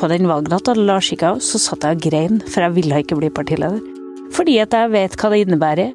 [0.00, 3.18] på den valgnatta Lars gikk av, så satt jeg og grein, for jeg ville ikke
[3.18, 3.82] bli partileder.
[4.32, 5.90] Fordi at jeg vet hva det innebærer.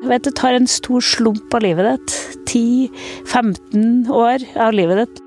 [0.00, 2.14] Jeg vet Det tar en stor slump av livet ditt.
[3.26, 5.26] 10-15 år av livet ditt.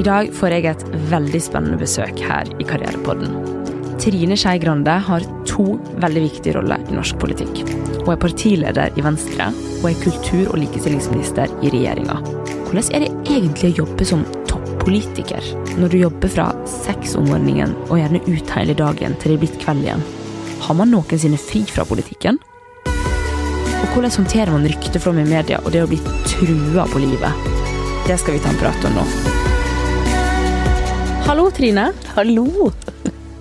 [0.00, 3.36] I dag får jeg et veldig spennende besøk her i Karrierepodden.
[4.00, 7.62] Trine Skei Grande har to veldig viktige roller i norsk politikk.
[8.00, 9.50] Hun er partileder i Venstre
[9.82, 12.16] og er kultur- og likestillingsminister i regjeringa.
[12.70, 14.24] Hvordan er det egentlig å jobbe som
[14.80, 15.44] toppolitiker
[15.76, 19.42] når du jobber fra seks om morgenen og gjerne ut hele dagen til det er
[19.42, 20.04] blitt kveld igjen?
[20.64, 22.38] Har man noensinne fri fra politikken?
[22.88, 27.52] Og hvordan håndterer man rykteflom i media og det å bli trua på livet?
[28.08, 29.04] Det skal vi ta en prat om nå.
[31.28, 31.90] Hallo, Trine.
[32.16, 32.72] Hallo!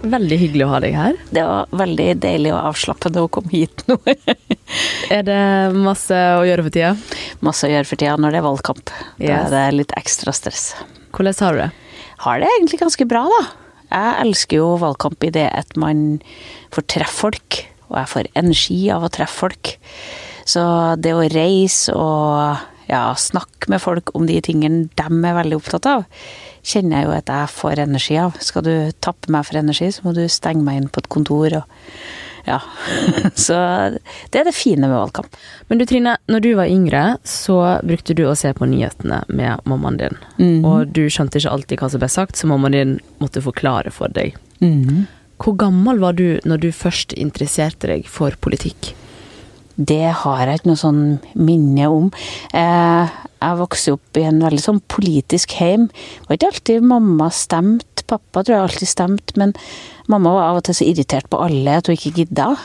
[0.04, 1.18] Veldig hyggelig å ha deg her.
[1.32, 4.00] Det var veldig deilig og avslappende å komme hit nå.
[5.16, 5.42] Er det
[5.74, 6.94] masse å gjøre for tida?
[7.48, 8.96] Masse å gjøre for tida når det er valgkamp.
[9.24, 10.74] Da er det litt ekstra stress.
[11.16, 11.72] Hvordan har du det?
[12.26, 13.42] Har det egentlig ganske bra, da.
[13.90, 16.20] Jeg elsker jo valgkamp i det at man
[16.76, 19.72] får treffe folk, og jeg får energi av å treffe folk.
[20.50, 20.62] Så
[21.02, 25.90] det å reise og ja, snakke med folk om de tingene de er veldig opptatt
[25.90, 26.06] av,
[26.66, 28.38] kjenner jeg jo at jeg får energi av.
[28.44, 31.62] Skal du tappe meg for energi, så må du stenge meg inn på et kontor
[31.62, 31.78] og
[32.46, 32.60] ja.
[33.36, 33.58] Så
[34.32, 35.36] det er det fine med valgkamp.
[35.68, 39.66] Men du Trine, når du var yngre, så brukte du å se på nyhetene med
[39.70, 40.20] mammaen din.
[40.38, 40.66] Mhm.
[40.66, 44.12] Og du skjønte ikke alltid hva som ble sagt, så mammaen din måtte forklare for
[44.14, 44.38] deg.
[44.64, 45.08] Mhm.
[45.40, 48.94] Hvor gammel var du når du først interesserte deg for politikk?
[49.80, 51.04] Det har jeg ikke noe sånn
[51.40, 52.10] minne om.
[52.52, 55.88] Eh, jeg vokste opp i en veldig sånn politisk heim.
[55.88, 58.04] Det var ikke alltid mamma stemte.
[58.10, 59.54] Pappa tror jeg alltid stemte, men
[60.10, 62.48] mamma var av og til så irritert på alle at hun ikke gidda.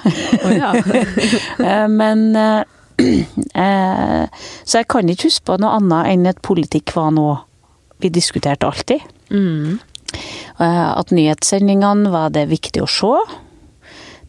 [1.65, 2.65] Eh, men eh,
[4.65, 7.37] Så jeg kan ikke huske på noe annet enn at politikk var noe
[8.03, 9.05] vi diskuterte alltid.
[9.31, 9.79] Mm.
[10.59, 13.15] At nyhetssendingene var det viktig å se.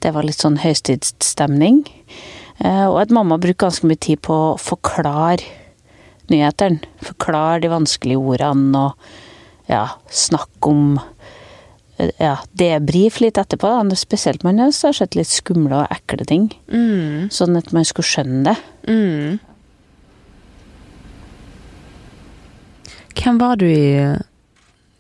[0.01, 1.83] Det var litt sånn høytidsstemning.
[2.59, 5.43] Eh, Og at mamma brukte ganske mye tid på å forklare
[6.31, 6.81] nyhetene.
[7.03, 9.09] Forklare de vanskelige ordene og
[9.69, 10.99] ja, snakke om
[11.97, 13.67] eh, ja, debrife litt etterpå.
[13.89, 13.97] Da.
[13.99, 16.47] Spesielt man har sett litt skumle og ekle ting.
[16.71, 17.27] Mm.
[17.33, 18.57] Sånn at man skulle skjønne det.
[18.87, 19.39] Mm.
[23.15, 24.15] Hvem var du i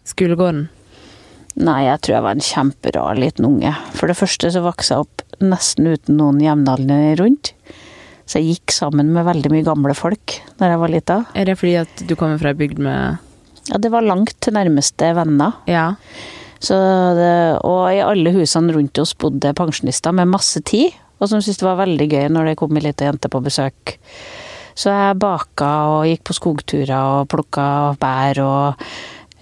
[0.07, 0.67] skolegården?
[1.55, 3.71] Nei, jeg tror jeg var en kjemperar liten unge.
[3.95, 7.53] For det første så vokste jeg opp nesten uten noen jevnaldrende rundt.
[8.25, 11.19] Så jeg gikk sammen med veldig mye gamle folk da jeg var lita.
[11.37, 13.21] Er det fordi at du kommer fra ei bygd med
[13.69, 15.61] Ja, det var langt til nærmeste venner.
[15.69, 15.93] Ja.
[16.61, 16.75] Så
[17.17, 21.61] det, og i alle husene rundt oss bodde pensjonister med masse tid, og som syntes
[21.61, 23.95] det var veldig gøy når det kom ei lita jente på besøk.
[24.75, 27.67] Så jeg baka og gikk på skogturer og plukka
[28.01, 28.85] bær og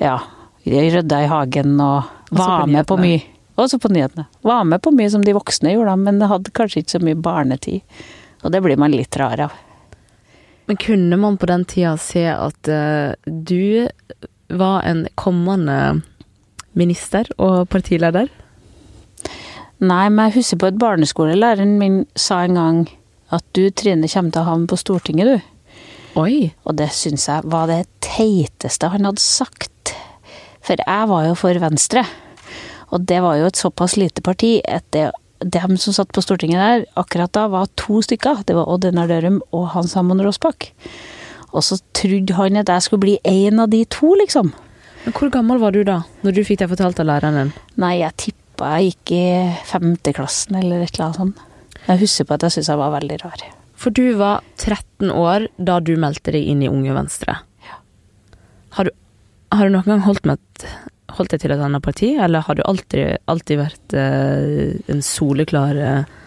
[0.03, 0.19] ja,
[0.65, 3.21] rydda i hagen og var med på mye.
[3.59, 4.25] Også på nyhetene.
[4.41, 7.83] Var med på mye som de voksne gjorde, men hadde kanskje ikke så mye barnetid.
[8.41, 9.53] Og det blir man litt rar av.
[10.65, 13.87] Men kunne man på den tida se at uh, du
[14.47, 16.01] var en kommende
[16.73, 18.31] minister og partileder?
[19.83, 22.83] Nei, men jeg husker på at barneskolelæreren min sa en gang
[23.33, 25.53] at du, Trine, kommer til å havne på Stortinget, du.
[26.21, 26.53] Oi!
[26.63, 29.72] Og det syns jeg var det teiteste han hadde sagt.
[30.63, 32.05] For jeg var jo for Venstre.
[32.93, 35.09] Og det var jo et såpass lite parti at det,
[35.43, 38.45] dem som satt på Stortinget der akkurat da, var to stykker.
[38.47, 40.69] Det var Odd Einar Dørum og Hans Hammond Rossbakk.
[41.53, 44.53] Og så trodde han at jeg skulle bli en av de to, liksom.
[45.03, 47.51] Men hvor gammel var du da, når du fikk det fortalt av læreren din?
[47.81, 49.25] Nei, jeg tippa jeg gikk i
[49.67, 51.43] femteklassen eller et eller annet sånt.
[51.83, 53.43] Jeg husker på at jeg syntes jeg var veldig rar.
[53.75, 57.35] For du var 13 år da du meldte deg inn i Unge Venstre.
[57.67, 57.81] Ja.
[58.77, 58.93] Har du,
[59.53, 60.67] har du noen gang holdt, med
[61.17, 65.77] holdt deg til et annet parti, eller har du alltid, alltid vært eh, en soleklar
[65.77, 66.17] eh,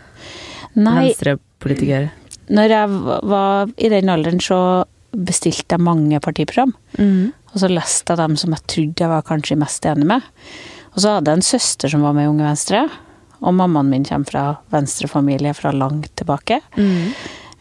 [0.77, 2.11] venstrepolitiker?
[2.47, 4.61] når jeg var i den alderen, så
[5.17, 6.75] bestilte jeg mange partiprogram.
[6.99, 7.33] Mm.
[7.53, 10.27] Og så leste jeg dem som jeg trodde jeg var kanskje mest enig med.
[10.95, 12.85] Og så hadde jeg en søster som var med i Unge Venstre.
[13.43, 16.61] Og mammaen min kommer fra venstrefamilie fra langt tilbake.
[16.77, 17.13] Mm.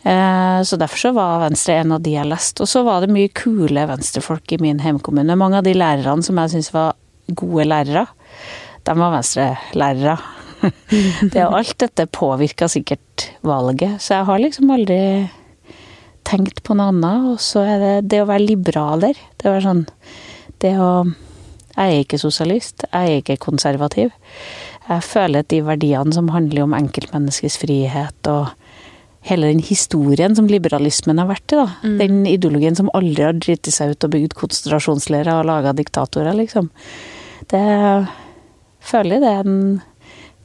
[0.06, 2.62] Eh, Så derfor så var Venstre en av de jeg leste.
[2.62, 5.38] Og så var det mye kule venstrefolk i min hjemkommune.
[5.38, 6.94] Mange av de lærerne som jeg syntes var
[7.34, 8.06] gode lærere,
[8.86, 10.18] de var venstrelærere.
[11.34, 15.00] Det alt dette påvirka sikkert valget, så jeg har liksom aldri
[16.26, 17.28] tenkt på noe annet.
[17.34, 19.20] Og så er det det å være liberaler.
[19.38, 19.86] Det å være sånn
[20.62, 20.90] Det å
[21.76, 22.86] Jeg er ikke sosialist.
[22.88, 24.14] Jeg er ikke konservativ.
[24.88, 28.54] Jeg føler at de verdiene som handler om enkeltmenneskets frihet og
[29.26, 31.58] hele den historien som liberalismen har vært i.
[31.58, 31.68] da.
[31.84, 31.98] Mm.
[32.02, 36.70] Den ideologien som aldri har driti seg ut og bygd konsentrasjonsleirer og laga diktatorer, liksom.
[37.50, 37.64] Det
[38.86, 39.62] føler jeg det er en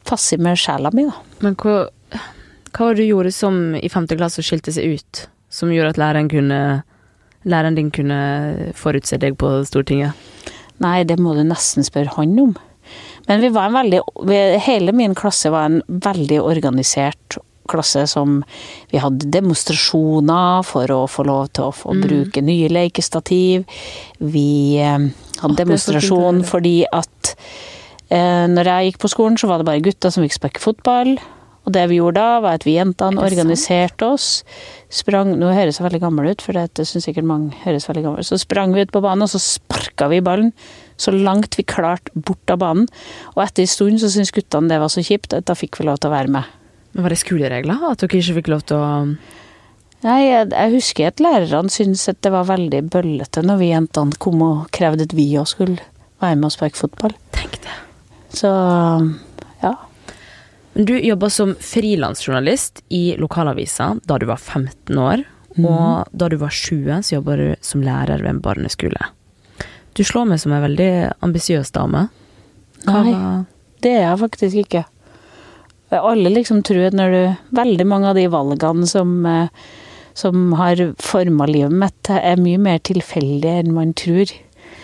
[0.08, 1.16] passer med sjela mi, da.
[1.44, 1.82] Men hva,
[2.72, 5.26] hva var det du gjorde som i femte klasse skilte seg ut?
[5.52, 6.62] Som gjorde at læreren kunne
[7.48, 8.16] Læreren din kunne
[8.76, 10.12] forutse deg på Stortinget?
[10.84, 12.50] Nei, det må du nesten spørre han om.
[13.28, 14.00] Men vi var en veldig
[14.66, 17.38] Hele min klasse var en veldig organisert
[17.70, 18.40] klasse som
[18.90, 23.66] Vi hadde demonstrasjoner for å få lov til å få bruke nye lekestativ.
[24.18, 27.34] Vi eh, hadde demonstrasjon fordi at
[28.10, 31.14] eh, når jeg gikk på skolen, så var det bare gutter som fikk sparke fotball.
[31.68, 34.28] Og det vi gjorde da, var at vi jentene Er organiserte oss.
[34.90, 38.24] Sprang Nå høres jeg veldig gammel ut, for det syns sikkert mange høres veldig gammel
[38.24, 38.30] ut.
[38.30, 40.54] Så sprang vi ut på banen, og så sparka vi ballen
[41.00, 42.88] så langt vi klarte bort av banen.
[43.34, 45.88] Og etter en stund så syntes guttene det var så kjipt at da fikk vi
[45.88, 46.56] lov til å være med.
[46.92, 47.84] Men Var det skoleregler?
[47.90, 48.90] At dere ikke fikk lov til å
[50.00, 54.16] Nei, jeg, jeg husker at lærerne syntes at det var veldig bøllete når vi jentene
[54.16, 55.76] kom og krevde at vi òg skulle
[56.24, 57.12] være med og sparke fotball.
[57.36, 57.74] Tenk det.
[58.32, 58.48] Så
[59.60, 59.74] ja.
[60.72, 65.26] Du jobba som frilansjournalist i lokalavisa da du var 15 år.
[65.58, 69.10] Og da du var 20, så jobba du som lærer ved en barneskole.
[69.98, 70.92] Du slår meg som ei veldig
[71.26, 72.06] ambisiøs dame.
[72.86, 73.14] Hva Nei.
[73.82, 74.84] Det er jeg faktisk ikke.
[75.98, 77.22] Alle liksom tror at når du
[77.58, 79.48] Veldig mange av de valgene som, eh,
[80.14, 84.30] som har forma livet mitt, er mye mer tilfeldige enn man tror.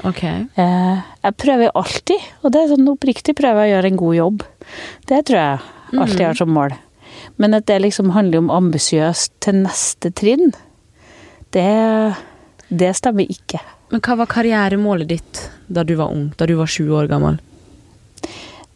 [0.05, 0.23] Ok.
[0.25, 4.17] Eh, Jeg prøver alltid, og det er sånn oppriktig prøver jeg å gjøre en god
[4.17, 4.43] jobb.
[5.07, 5.61] Det tror jeg
[6.01, 6.75] alltid jeg har som mål.
[7.39, 10.53] Men at det liksom handler om ambisiøst til neste trinn,
[11.53, 12.17] det,
[12.71, 13.61] det stemmer ikke.
[13.91, 16.33] Men hva var karrieremålet ditt da du var ung?
[16.37, 17.39] Da du var 20 år gammel?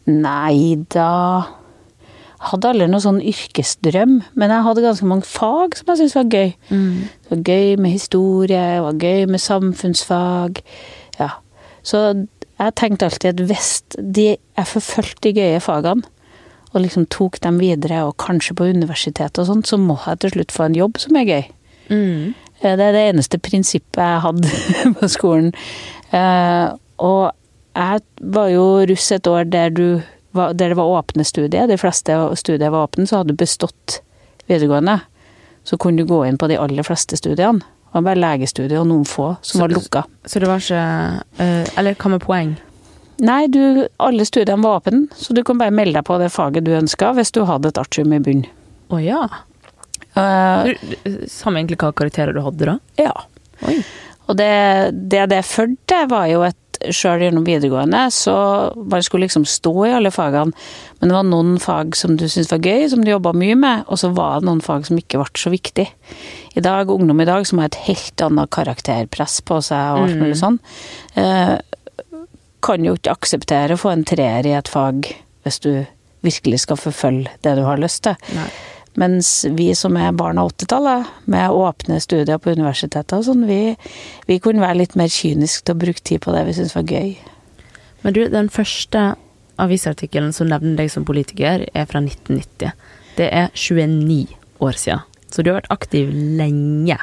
[0.07, 1.45] Nei, da
[2.49, 6.29] hadde aldri noen sånn yrkesdrøm, men jeg hadde ganske mange fag som jeg syntes var
[6.33, 6.53] gøy.
[6.71, 10.61] Det var gøy med historie, det var gøy med samfunnsfag.
[11.19, 11.29] Ja.
[11.85, 12.01] Så
[12.61, 14.27] jeg tenkte alltid at hvis de,
[14.57, 16.03] jeg forfulgte de gøye fagene,
[16.71, 20.31] og liksom tok dem videre, og kanskje på universitetet og sånt, så må jeg til
[20.37, 21.43] slutt få en jobb som er gøy.
[21.91, 22.33] Mm.
[22.61, 24.51] Eh, Det er det eneste prinsippet jeg hadde
[24.99, 25.51] på skolen.
[26.15, 26.69] Eh,
[27.03, 27.31] og
[27.75, 28.01] jeg
[28.37, 31.67] var jo russ et år der, du, var- der det var åpne studier.
[31.67, 33.99] De fleste studier var åpne, så hadde du bestått
[34.47, 35.01] videregående.
[35.63, 37.59] Så kunne du gå inn på de aller fleste studiene.
[37.61, 40.03] Det var bare legestudiet og noen få som Så- var lukka.
[40.25, 42.55] Så det var ikke eh, Eller hva med poeng?
[43.19, 46.63] Nei, du, alle studiene var åpne, så du kan bare melde deg på det faget
[46.63, 48.47] du ønska hvis du hadde et artium i bunnen.
[48.89, 49.27] Å ja.
[50.17, 50.73] Uh,
[51.29, 52.79] Samme egentlig hva karakterer du hadde, da?
[52.99, 53.13] ja.
[53.67, 53.83] Oi.
[54.27, 54.47] Og det
[55.11, 58.35] det, det førte til, var jo at sjøl gjennom videregående så
[58.75, 60.55] man skulle liksom stå i alle fagene,
[60.99, 63.85] men det var noen fag som du syntes var gøy, som du jobba mye med,
[63.87, 65.87] og så var det noen fag som ikke ble så viktig.
[66.57, 70.19] I dag, ungdom i dag, som har et helt annet karakterpress på seg og alt
[70.19, 70.59] mulig sånn,
[71.15, 71.57] eh,
[72.61, 75.07] kan jo ikke akseptere å få en treer i et fag
[75.45, 75.71] hvis du
[76.21, 78.17] virkelig skal forfølge det du har lyst til.
[78.37, 78.49] Nei.
[78.99, 83.75] Mens vi som er barn av 80-tallet, med åpne studier på universitetet og sånn, vi,
[84.27, 86.91] vi kunne være litt mer kyniske til å bruke tid på det vi syntes var
[86.91, 87.13] gøy.
[88.03, 89.13] Men du, den første
[89.61, 92.75] avisartikkelen som nevner deg som politiker, er fra 1990.
[93.15, 94.25] Det er 29
[94.63, 95.05] år siden.
[95.31, 96.97] Så du har vært aktiv lenge.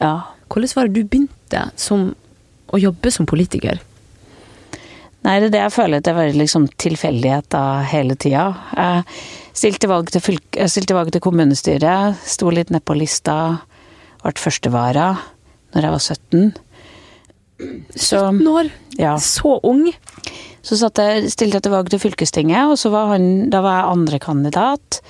[0.00, 0.14] Ja.
[0.48, 2.12] Hvordan var det du begynte som,
[2.72, 3.82] å jobbe som politiker?
[5.24, 8.42] Nei, det er det jeg føler at det var liksom tilfeldigheter hele tida.
[8.76, 9.04] Jeg
[9.56, 13.36] stilte valg til, fylke, stilte valg til kommunestyret, sto litt ned på lista,
[14.24, 15.06] ble førstevara
[15.74, 16.52] når jeg var 17.
[17.94, 18.68] Så, 17 år?
[18.98, 19.14] ja.
[19.22, 19.86] Så ung?
[20.64, 23.78] Så satt jeg, stilte jeg til valg til fylkestinget, og så var han, da var
[23.80, 25.00] jeg andrekandidat.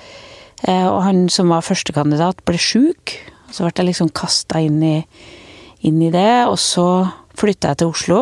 [0.67, 3.15] Eh, og han som var førstekandidat, ble sjuk.
[3.51, 5.07] Så ble jeg liksom kasta inn, i-
[5.87, 6.87] inn i det, og så
[7.39, 8.19] flytta jeg til Oslo.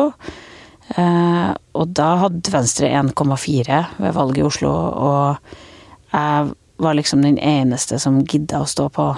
[0.92, 7.38] Eh, og da hadde Venstre 1,4 ved valget i Oslo, og jeg var liksom den
[7.38, 9.08] eneste som gidda å stå på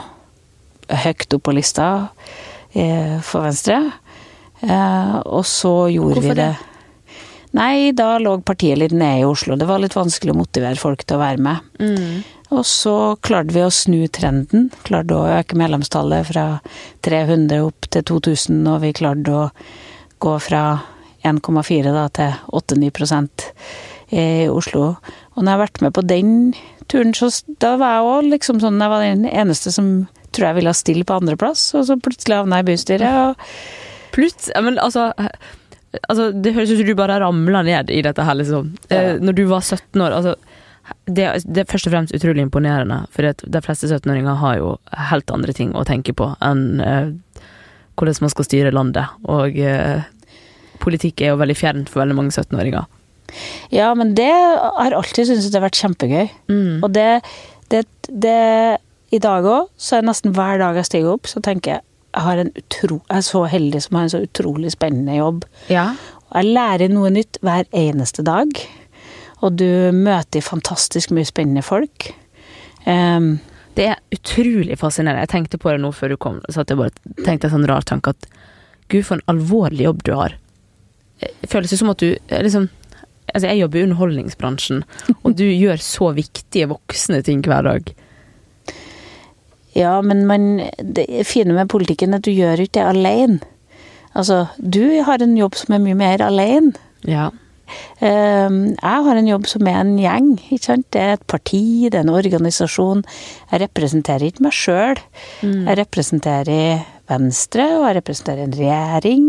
[0.87, 1.89] høyt opp på lista
[2.73, 3.81] eh, for Venstre.
[4.61, 6.49] Eh, og så gjorde Hvorfor vi det.
[6.55, 6.73] det?
[7.57, 9.57] Nei, da lå partiet litt nede i Oslo.
[9.57, 11.71] Det var litt vanskelig å motivere folk til å være med.
[11.81, 12.25] Mm.
[12.57, 14.69] Og så klarte vi å snu trenden.
[14.87, 16.45] Klarte å øke medlemstallet fra
[17.07, 19.47] 300 opp til 2000, og vi klarte å
[20.23, 20.67] gå fra
[21.27, 23.29] 1,4 da til 8-9
[24.15, 24.95] i Oslo.
[25.35, 26.33] Og når jeg har vært med på den
[26.91, 27.31] turen, så
[27.63, 31.07] da var jeg òg liksom sånn Jeg var den eneste som tror jeg ville stille
[31.07, 33.21] på andreplass, og så plutselig havna jeg i bystyret.
[33.23, 35.13] og Plutselig ja, Men altså
[36.11, 38.75] Altså, det høres ut som du bare ramla ned i dette her, liksom.
[38.91, 38.99] Ja.
[38.99, 40.35] Eh, når du var 17 år, altså
[41.07, 44.75] det, det er først og fremst utrolig imponerende, for de fleste 17-åringer har jo
[45.11, 47.09] helt andre ting å tenke på enn eh,
[47.97, 49.17] hvordan man skal styre landet.
[49.25, 50.05] Og eh,
[50.87, 52.87] politikk er jo veldig fjernt for veldig mange 17-åringer.
[53.75, 56.29] Ja, men det har alltid syntes det har vært kjempegøy.
[56.49, 56.85] Mm.
[56.87, 57.11] Og det,
[57.75, 58.39] det, det
[59.15, 61.85] I dag òg, så er nesten hver dag jeg stiger opp, så tenker jeg
[62.17, 65.43] jeg, har en utro, jeg er så heldig som har en så utrolig spennende jobb.
[65.69, 65.91] Ja.
[66.31, 68.57] Og jeg lærer noe nytt hver eneste dag.
[69.45, 72.09] Og du møter fantastisk mye spennende folk.
[72.87, 73.37] Um,
[73.77, 75.27] Det er utrolig fascinerende.
[75.27, 77.69] Jeg tenkte på det nå før du kom, så at jeg bare tenkte en sånn
[77.69, 78.29] rar tanke at
[78.89, 80.39] gud, for en alvorlig jobb du har.
[81.21, 82.69] Det føles det som at du eh, liksom
[83.35, 84.85] Altså, jeg jobber i underholdningsbransjen,
[85.27, 87.89] og du gjør så viktige voksne ting hver dag.
[89.77, 90.45] ja, men man,
[90.79, 93.41] det fine med politikken er at du gjør ikke det alene.
[94.17, 96.73] Altså, du har en jobb som er mye mer alene.
[97.05, 97.27] Ja.
[98.01, 100.31] Ehm, Jeg har en jobb som er en gjeng.
[100.47, 100.87] ikke sant?
[100.95, 103.03] Det er et parti, det er en organisasjon.
[103.51, 105.03] Jeg representerer ikke meg sjøl.
[105.43, 109.29] Jeg representerer Venstre, og jeg representerer en regjering,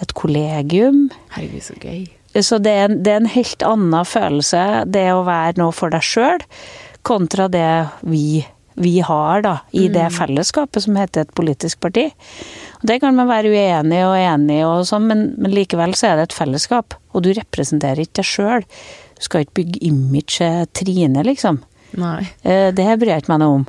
[0.00, 1.10] et kollegium.
[1.36, 2.06] Herregud, så gøy.
[2.40, 5.92] Så det er, en, det er en helt annen følelse, det å være noe for
[5.92, 6.40] deg sjøl,
[7.04, 7.66] kontra det
[8.08, 8.40] vi,
[8.80, 12.06] vi har da, i det fellesskapet som heter et politisk parti.
[12.80, 16.16] Og Det kan man være uenig og enig og sånn, men, men likevel så er
[16.22, 16.96] det et fellesskap.
[17.12, 18.64] Og du representerer ikke deg sjøl.
[19.18, 21.60] Du skal ikke bygge imaget Trine, liksom.
[22.00, 22.22] Nei.
[22.48, 23.66] Eh, Det bryr jeg ikke meg noe om.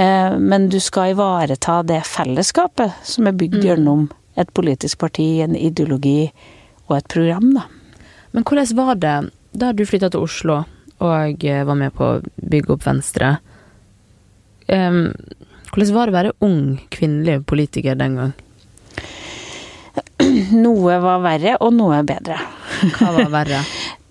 [0.00, 4.08] Eh, Men du skal ivareta det fellesskapet som er bygd gjennom
[4.40, 6.30] et politisk parti, en ideologi
[6.88, 7.66] og et program, da.
[8.34, 9.16] Men hvordan var det
[9.58, 10.62] da du flytta til Oslo
[11.00, 13.38] og eh, var med på å bygge opp Venstre?
[14.70, 15.14] Um,
[15.72, 16.60] hvordan var det å være ung
[16.92, 18.34] kvinnelig politiker den gang?
[20.64, 22.36] Noe var verre, og noe bedre.
[22.98, 23.64] Hva var verre?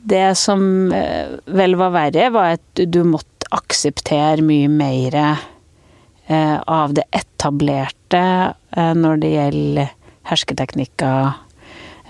[0.10, 0.62] Det som
[0.96, 8.22] eh, vel var verre, var at du måtte akseptere mye mer eh, av det etablerte
[8.96, 9.90] når det gjelder
[10.30, 11.40] hersketeknikker.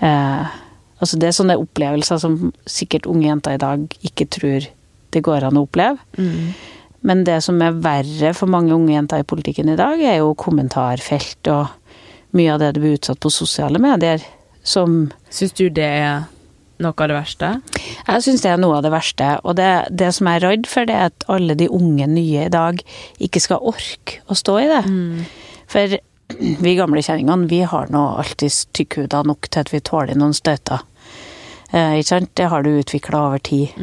[0.00, 0.58] Eh,
[1.00, 4.68] altså det er sånne opplevelser som sikkert unge jenter i dag ikke tror
[5.10, 5.98] det går an å oppleve.
[6.18, 6.52] Mm.
[7.06, 10.34] Men det som er verre for mange unge jenter i politikken i dag, er jo
[10.38, 11.72] kommentarfelt og
[12.36, 14.22] mye av det du blir utsatt på sosiale medier,
[14.62, 16.28] som Syns du det er
[16.80, 17.48] noe av det verste?
[18.06, 19.32] Jeg syns det er noe av det verste.
[19.44, 22.46] Og det, det som jeg er redd for, det er at alle de unge nye
[22.46, 22.80] i dag
[23.22, 24.82] ikke skal orke å stå i det.
[25.70, 25.96] For
[26.64, 30.82] vi gamle kjerringene, vi har nå alltid tykkhuda nok til at vi tåler noen støter.
[31.72, 32.32] Eh, ikke sant?
[32.38, 33.76] Det har du utvikla over tid.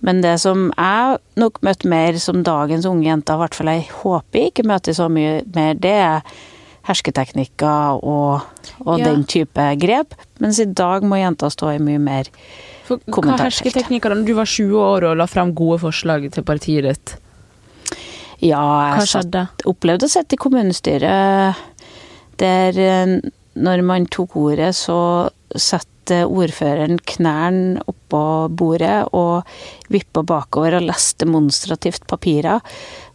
[0.00, 3.88] Men det som jeg nok møtte mer som dagens unge jenter, i hvert fall jeg
[4.00, 6.22] håper ikke møter så mye mer, det er
[6.88, 8.40] hersketeknikker og,
[8.86, 9.10] og Ja.
[9.10, 10.14] den type grep.
[10.40, 12.30] Mens i dag må jenter stå i mye mer
[12.88, 13.60] For hva Kommentarfelt.
[13.60, 14.22] hersketeknikker da?
[14.24, 17.12] Du var 20 år og la fram gode forslag til partiet ditt.
[18.40, 18.56] Ja,
[18.96, 19.36] Hva jeg satt,
[19.68, 21.60] opplevde å sitte i kommunestyret
[22.40, 23.14] der eh,
[23.60, 24.96] når man tok ordet, så
[25.54, 28.22] satte ordføreren knærne oppå
[28.58, 29.46] bordet og
[29.92, 32.62] vippa bakover og leste demonstrativt papirer.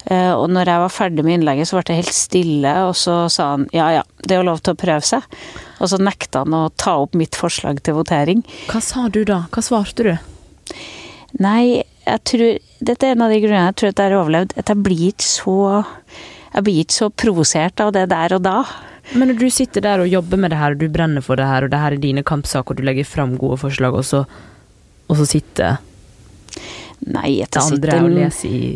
[0.05, 3.15] Eh, Og når jeg var ferdig med innlegget, så ble det helt stille, og så
[3.31, 5.25] sa han ja ja, det er jo lov til å prøve seg.
[5.79, 8.45] Og så nekta han å ta opp mitt forslag til votering.
[8.69, 9.45] Hva sa du da?
[9.51, 10.13] Hva svarte du?
[11.41, 12.45] Nei, jeg tror
[12.85, 14.53] Dette er en av de grunnene jeg tror at jeg har overlevd.
[14.61, 15.55] At jeg blir ikke så
[16.53, 18.59] Jeg blir ikke så provosert av det der og da.
[19.13, 21.45] Men når du sitter der og jobber med det her, og du brenner for det
[21.45, 24.23] her, og det her er dine kampsaker, og du legger fram gode forslag, og så,
[25.05, 25.77] og så sitter
[27.05, 28.69] Nei, det andre sitter en, leser i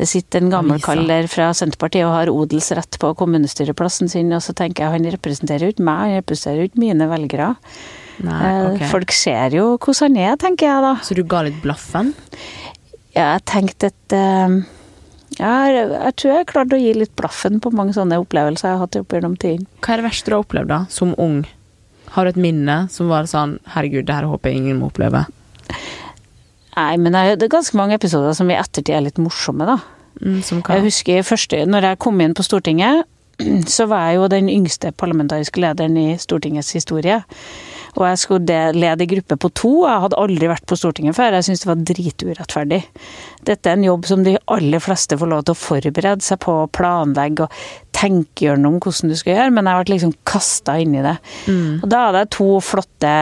[0.00, 4.54] det sitter en gammel kaller fra Senterpartiet og har odelsrett på kommunestyreplassen sin, og så
[4.56, 7.50] tenker jeg han representerer jo ikke meg, han representerer jo ikke mine velgere.
[8.24, 8.88] Nei, okay.
[8.88, 10.94] Folk ser jo hvordan han er, tenker jeg da.
[11.04, 12.14] Så du ga litt blaffen?
[13.12, 14.56] Ja, jeg tenkte at eh,
[15.38, 18.82] ja, jeg tror jeg klarte å gi litt blaffen på mange sånne opplevelser jeg har
[18.86, 19.66] hatt opp gjennom tiden.
[19.80, 21.44] Hva er det verste du har opplevd, da, som ung?
[22.16, 25.24] Har du et minne som var sånn Herregud, det her håper jeg ingen må oppleve.
[26.76, 29.78] Nei, men jeg- det er ganske mange episoder som i ettertid er litt morsomme, da.
[30.20, 30.42] Mm?
[30.68, 33.04] Jeg husker første, når jeg kom inn på Stortinget,
[33.66, 37.22] så var jeg jo den yngste parlamentariske lederen i Stortingets historie.
[37.96, 39.86] Og jeg skulle lede gruppe på to.
[39.88, 41.32] Jeg hadde aldri vært på Stortinget før.
[41.32, 42.84] Jeg syntes det var driturettferdig.
[43.48, 46.56] Dette er en jobb som de aller fleste får lov til å forberede seg på,
[46.76, 47.60] planlegge og
[47.96, 51.16] tenke gjennom hvordan du skal gjøre, men jeg ble liksom kasta inn i det.
[51.82, 53.14] Og da hadde jeg to flotte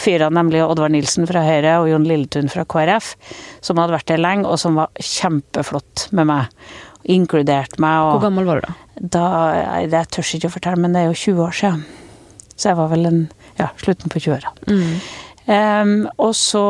[0.00, 3.14] fyrer, nemlig Oddvar Nilsen fra Høyre og Jon Lilletun fra KrF,
[3.64, 6.70] som hadde vært der lenge, og som var kjempeflott med meg.
[7.10, 8.12] Inkludert meg.
[8.14, 8.78] Hvor gammel var du da?
[9.00, 9.24] da,
[9.56, 11.84] jeg det tør jeg ikke å fortelle, men det er jo 20 år siden.
[12.52, 13.22] Så jeg var vel en,
[13.56, 14.52] ja, slutten på 20-åra.
[14.68, 14.92] Mm.
[15.50, 16.64] Um, og så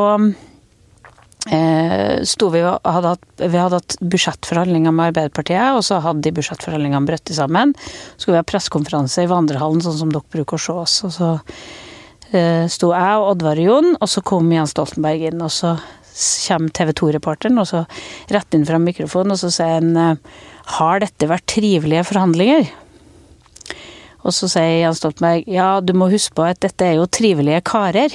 [1.41, 7.07] sto vi hadde hatt, vi hadde hatt budsjettforhandlinger med Arbeiderpartiet, og så hadde de budsjettforhandlingene
[7.07, 7.73] brutt sammen.
[7.77, 10.99] Så skulle vi ha pressekonferanse i vandrehallen, sånn som dere bruker å se oss.
[11.07, 11.31] Og så
[12.31, 15.41] eh, sto jeg og Oddvar og Jon, og så kom Jens Stoltenberg inn.
[15.41, 15.73] Og så
[16.45, 17.83] kommer TV 2-reporteren, og så
[18.31, 20.37] rett inn fra mikrofonen, og så sier han eh,
[20.77, 22.69] Har dette vært trivelige forhandlinger?
[24.21, 27.63] Og så sier Jens Stoltenberg ja, du må huske på at dette er jo trivelige
[27.65, 28.13] karer.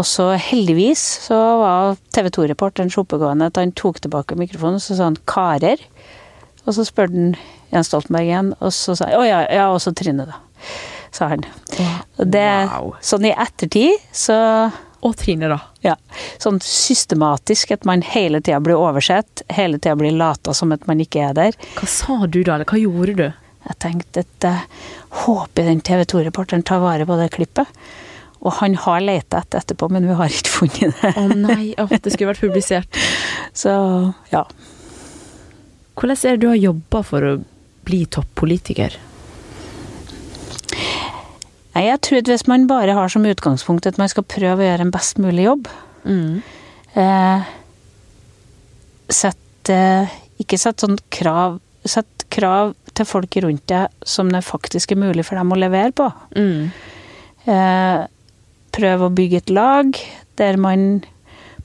[0.00, 4.84] Og så heldigvis så var TV 2-reporteren så oppegående at han tok tilbake mikrofonen og
[4.84, 5.82] så sa han 'karer'.
[6.64, 7.34] Og så spurte han
[7.72, 10.40] Jens Stoltenberg igjen, og så sa han 'å ja, ja, og så Trine', da.
[11.12, 11.44] Sa han.
[12.18, 12.94] Og det, Wow.
[13.02, 14.72] Sånn i ettertid så
[15.02, 15.58] Og Trine, da.
[15.82, 15.96] ja,
[16.38, 21.00] sånn systematisk at man hele tida blir oversett, hele tida blir lata som at man
[21.00, 21.52] ikke er der.
[21.74, 23.32] Hva sa du da, eller hva gjorde du?
[23.66, 24.60] Jeg tenkte at jeg
[25.26, 27.66] håper den TV 2-reporteren tar vare på det klippet.
[28.42, 31.12] Og han har leita etter etterpå, men vi har ikke funnet det.
[31.16, 32.98] Å nei, oh, det skulle vært publisert.
[33.62, 33.70] Så
[34.32, 34.42] ja.
[35.94, 37.32] Hvordan er det du har jobba for å
[37.86, 38.96] bli toppolitiker?
[41.72, 44.66] Nei, jeg tror at hvis man bare har som utgangspunkt at man skal prøve å
[44.66, 45.70] gjøre en best mulig jobb
[46.02, 46.40] Mm.
[46.98, 47.42] eh,
[49.14, 50.10] Sett eh,
[50.42, 55.22] Ikke sett sånn krav Sett krav til folk rundt deg som det faktisk er mulig
[55.28, 56.08] for dem å levere på.
[56.34, 56.72] Mm.
[57.46, 58.02] Eh,
[58.72, 59.96] prøve å bygge et lag
[60.40, 61.02] der man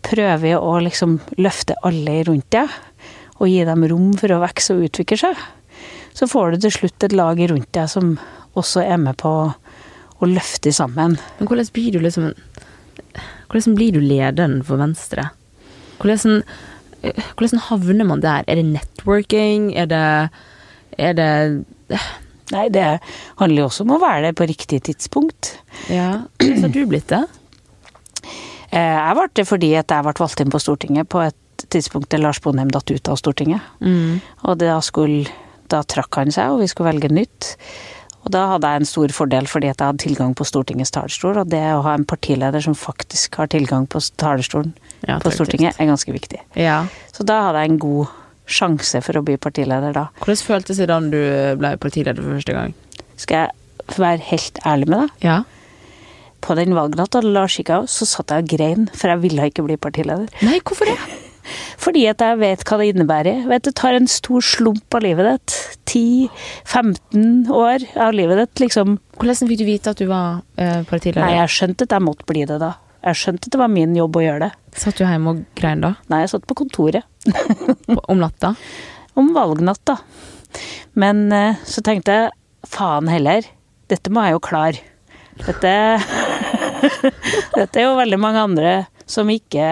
[0.06, 2.72] prøver å liksom løfte alle rundt deg,
[3.38, 5.42] og gi dem rom for å vokse og utvikle seg.
[6.18, 8.16] Så får du til slutt et lag rundt deg som
[8.58, 9.34] også er med på
[10.18, 11.18] å løfte sammen.
[11.38, 12.34] Men hvordan blir du liksom
[13.48, 15.30] Hvordan blir du lederen for Venstre?
[16.02, 16.42] Hvordan,
[17.02, 18.44] eh, hvordan havner man der?
[18.48, 19.72] Er det networking?
[19.78, 20.30] Er det
[20.98, 21.64] Er det
[22.54, 22.86] Nei, det
[23.42, 25.56] handler jo også om å være der på riktig tidspunkt.
[25.92, 27.24] Ja, hvordan har du blitt det?
[28.72, 32.10] Eh, Jeg ble det fordi at jeg ble valgt inn på Stortinget på et tidspunkt
[32.14, 33.62] der Lars Bonheim datt ut av Stortinget.
[33.82, 34.20] Mm.
[34.48, 35.28] Og da, skulle,
[35.72, 37.56] da trakk han seg, og vi skulle velge nytt.
[38.28, 41.38] Og da hadde jeg en stor fordel fordi at jeg hadde tilgang på Stortingets talerstol.
[41.44, 44.74] Og det å ha en partileder som faktisk har tilgang på talerstolen
[45.08, 46.42] Ja, på Stortinget, er ganske viktig.
[46.60, 46.82] Ja.
[47.16, 48.16] Så da hadde jeg en god
[48.48, 50.08] sjanse for å bli partileder da.
[50.24, 51.20] Hvordan føltes det da du
[51.60, 52.74] ble partileder for første gang?
[53.20, 55.28] Skal jeg være helt ærlig med deg?
[55.28, 55.38] Ja.
[56.44, 59.66] På den valgnatta Lars gikk av, så satt jeg og grein, for jeg ville ikke
[59.66, 60.30] bli partileder.
[60.46, 60.98] Nei, hvorfor det?
[61.84, 63.42] Fordi at jeg vet hva det innebærer.
[63.44, 65.56] Jeg vet, det tar en stor slump av livet ditt.
[65.88, 68.98] 10-15 år av livet ditt, liksom.
[69.18, 71.24] Hvordan fikk du vite at du var eh, partileder?
[71.24, 72.74] Nei, jeg skjønte at jeg måtte bli det da.
[73.08, 74.50] Jeg skjønte at det var min jobb å gjøre det.
[74.76, 75.94] Satt du hjemme og grein da?
[76.12, 77.08] Nei, jeg satt på kontoret.
[78.12, 78.52] Om natta?
[79.18, 79.96] Om valgnatt, da.
[81.00, 82.34] Men eh, så tenkte jeg,
[82.68, 83.48] faen heller.
[83.88, 84.84] Dette må jeg jo klare.
[85.38, 85.72] Dette
[87.58, 88.72] Dette er jo veldig mange andre
[89.08, 89.68] som ikke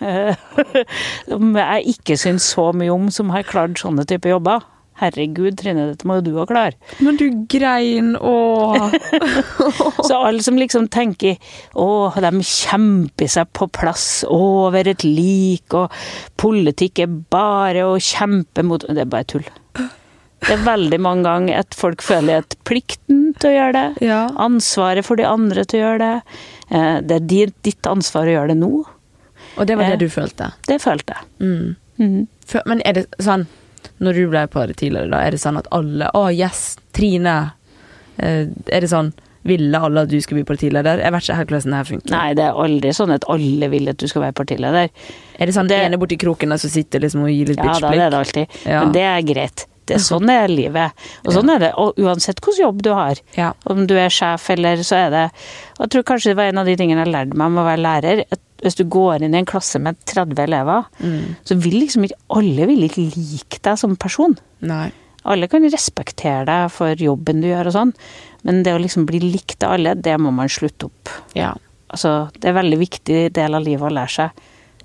[0.00, 0.44] eh,
[1.28, 4.64] Som jeg ikke syns så mye om, som har klart sånne type jobber.
[5.02, 6.76] Herregud, Trine, dette må jo du òg klare.
[7.02, 8.78] Men du grein, og
[10.06, 11.40] Så alle som liksom tenker
[11.74, 15.90] å, de kjemper seg på plass over et lik, og
[16.40, 19.48] politikk er bare å kjempe mot Det er bare tull.
[20.42, 24.22] Det er veldig mange ganger at folk føler at plikten til å gjøre det, Ja.
[24.42, 26.38] ansvaret for de andre til å gjøre det,
[26.70, 28.72] eh, det er ditt, ditt ansvar å gjøre det nå.
[29.56, 30.52] Og det var det du følte?
[30.66, 31.28] Det følte jeg.
[31.38, 31.76] Mm.
[31.98, 32.26] Mm.
[32.66, 33.46] Men er det sånn,
[34.00, 37.52] når du ble partileder, da, er det sånn at alle Å, yes, Trine.
[38.18, 41.00] Eh, er det sånn Ville alle at du skulle bli partileder?
[41.02, 42.12] Jeg vet ikke helt hvordan det her funker.
[42.14, 44.92] Nei, det er aldri sånn at alle vil at du skal være partileder.
[45.34, 47.72] Er det sånn Det- ene borti kroken der som sitter liksom og gir litt Ja,
[47.80, 48.46] da det er det alltid.
[48.64, 48.84] Ja.
[48.84, 49.66] Men det er greit.
[49.86, 50.92] Det er sånn er livet.
[51.26, 53.18] Og sånn er det og uansett hvilken jobb du har.
[53.36, 53.52] Ja.
[53.66, 55.24] Om du er sjef eller så er det
[55.80, 57.82] Jeg tror kanskje det var en av de tingene jeg lærte meg om å være
[57.82, 58.24] lærer.
[58.30, 61.34] At hvis du går inn i en klasse med 30 elever, Mm.
[61.44, 64.36] så vil liksom ikke alle vil ikke like deg som person.
[64.60, 64.92] Nei.
[65.24, 67.92] Alle kan respektere deg for jobben du gjør og sånn,
[68.44, 71.08] men det å liksom bli likt av alle, det må man slutte opp.
[71.34, 71.52] Ja.
[71.90, 74.30] Altså, det er en veldig viktig del av livet å lære seg.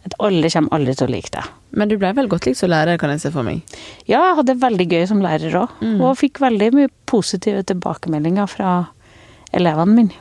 [0.06, 1.44] At alle kommer aldri til å like deg.
[1.78, 3.60] Men du ble vel godt likt som lærer, kan jeg se for meg.
[4.10, 6.00] Ja, jeg hadde veldig gøy som lærer òg, Mm.
[6.02, 8.72] og fikk veldig mye positive tilbakemeldinger fra
[9.54, 10.16] elevene mine.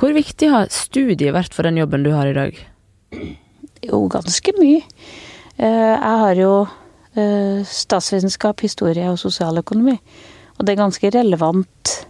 [0.00, 2.56] Hvor viktig har studiet vært for den jobben du har i dag?
[3.84, 4.82] Jo, ganske mye.
[5.58, 5.66] Eh,
[6.00, 6.52] Jeg har jo
[7.16, 9.96] eh, statsvitenskap, historie og sosialøkonomi,
[10.58, 12.06] og det er ganske relevant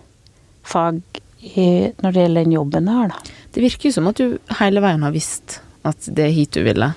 [0.62, 1.00] fag
[1.40, 3.36] når det gjelder den jobben jeg har, da.
[3.54, 6.60] Det virker jo som at du hele veien har visst at det er hit du
[6.66, 6.90] ville.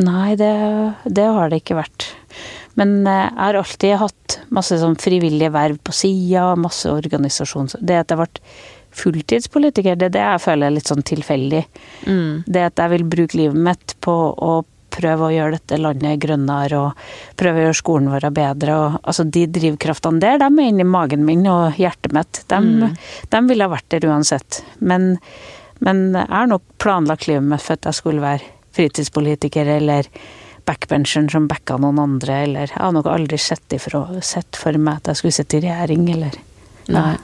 [0.00, 0.52] Nei, det,
[1.04, 2.06] det har det ikke vært.
[2.80, 7.76] Men eh, jeg har alltid hatt masse sånn frivillige verv på sida, masse organisasjons...
[7.80, 8.30] Det at jeg ble
[8.92, 9.96] fulltidspolitiker.
[9.96, 11.62] Det er det jeg føler er litt sånn tilfeldig.
[12.08, 12.42] Mm.
[12.46, 16.76] Det at jeg vil bruke livet mitt på å prøve å gjøre dette landet grønnere
[16.76, 17.04] og
[17.40, 18.76] prøve å gjøre skolen vår bedre.
[18.76, 22.42] Og, altså De drivkraftene der, de er inni magen min og hjertet mitt.
[22.52, 22.96] De, Mm.
[23.32, 24.62] de ville ha vært der uansett.
[24.80, 25.16] Men,
[25.80, 28.44] men jeg har nok planlagt livet mitt for at jeg skulle være
[28.76, 30.08] fritidspolitiker eller
[30.68, 35.00] backbencheren som backa noen andre, eller jeg har nok aldri sett, ifra, sett for meg
[35.00, 36.40] at jeg skulle sitte i regjering, eller
[36.92, 37.14] Nei.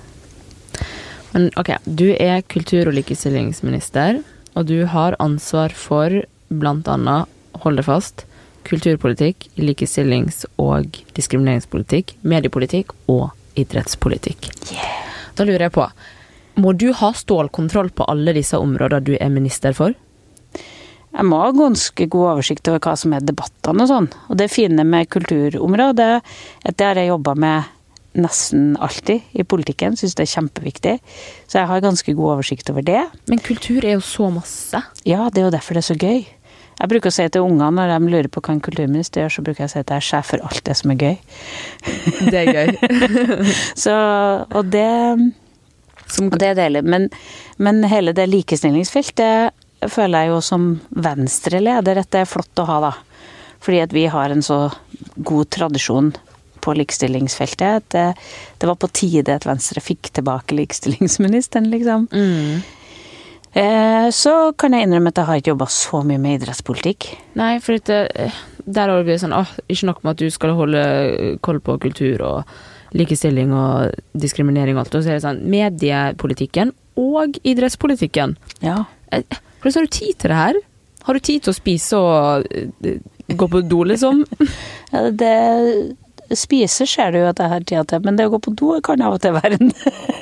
[1.33, 4.23] Men ok, du er kultur- og likestillingsminister,
[4.55, 6.15] og du har ansvar for
[6.49, 7.29] blant annet,
[7.65, 8.25] hold det fast,
[8.69, 14.51] kulturpolitikk, likestillings- og diskrimineringspolitikk, mediepolitikk og idrettspolitikk.
[14.73, 15.05] Yeah.
[15.39, 15.87] Da lurer jeg på,
[16.59, 19.95] må du ha stålkontroll på alle disse områdene du er minister for?
[21.15, 24.09] Jeg må ha ganske god oversikt over hva som er debattene og sånn.
[24.29, 26.23] Og det fine med kulturområdet er
[26.69, 27.75] at det har jeg jobba med
[28.19, 29.97] nesten alltid i politikken.
[29.99, 30.97] Syns det er kjempeviktig.
[31.47, 33.05] Så jeg har ganske god oversikt over det.
[33.31, 34.83] Men kultur er jo så masse.
[35.09, 36.27] Ja, det er jo derfor det er så gøy.
[36.79, 39.43] Jeg bruker å si til ungene når de lurer på hva en kulturminister gjør, så
[39.43, 41.17] bruker jeg å si at jeg er sjef for alt det som er gøy.
[42.31, 42.69] Det er gøy.
[43.85, 43.95] Så,
[44.55, 44.89] og det
[46.09, 46.85] Som, Og det er deilig.
[46.89, 47.11] Men,
[47.61, 52.79] men hele det likestillingsfeltet føler jeg jo som Venstre-leder at det er flott å ha,
[52.89, 52.95] da.
[53.65, 54.69] Fordi at vi har en så
[55.17, 56.13] god tradisjon
[56.63, 57.83] på likestillingsfeltet.
[57.83, 58.07] At det,
[58.59, 62.11] det var på tide at Venstre fikk tilbake likestillingsministeren, liksom.
[62.13, 62.75] mm.
[63.59, 67.07] Eh, så kan jeg innrømme at jeg har ikke jobba så mye med idrettspolitikk.
[67.41, 68.35] Nei, for dette, eh,
[68.69, 70.83] der har det sånn åh, Ikke nok med at du skal holde
[71.41, 72.53] koll på kultur og
[72.93, 78.37] likestilling og diskriminering og alt, og så er det sånn mediepolitikken og idrettspolitikken.
[78.65, 78.83] Ja.
[79.17, 79.25] Eh,
[79.63, 80.59] Hvordan har du tid til det her?
[81.09, 82.99] Har du tid til å spise og eh,
[83.39, 84.25] gå på do, liksom?
[84.93, 85.33] ja det
[86.37, 88.75] Spise ser du jo at jeg har tida til, men det å gå på do
[88.85, 89.71] kan av og til være en,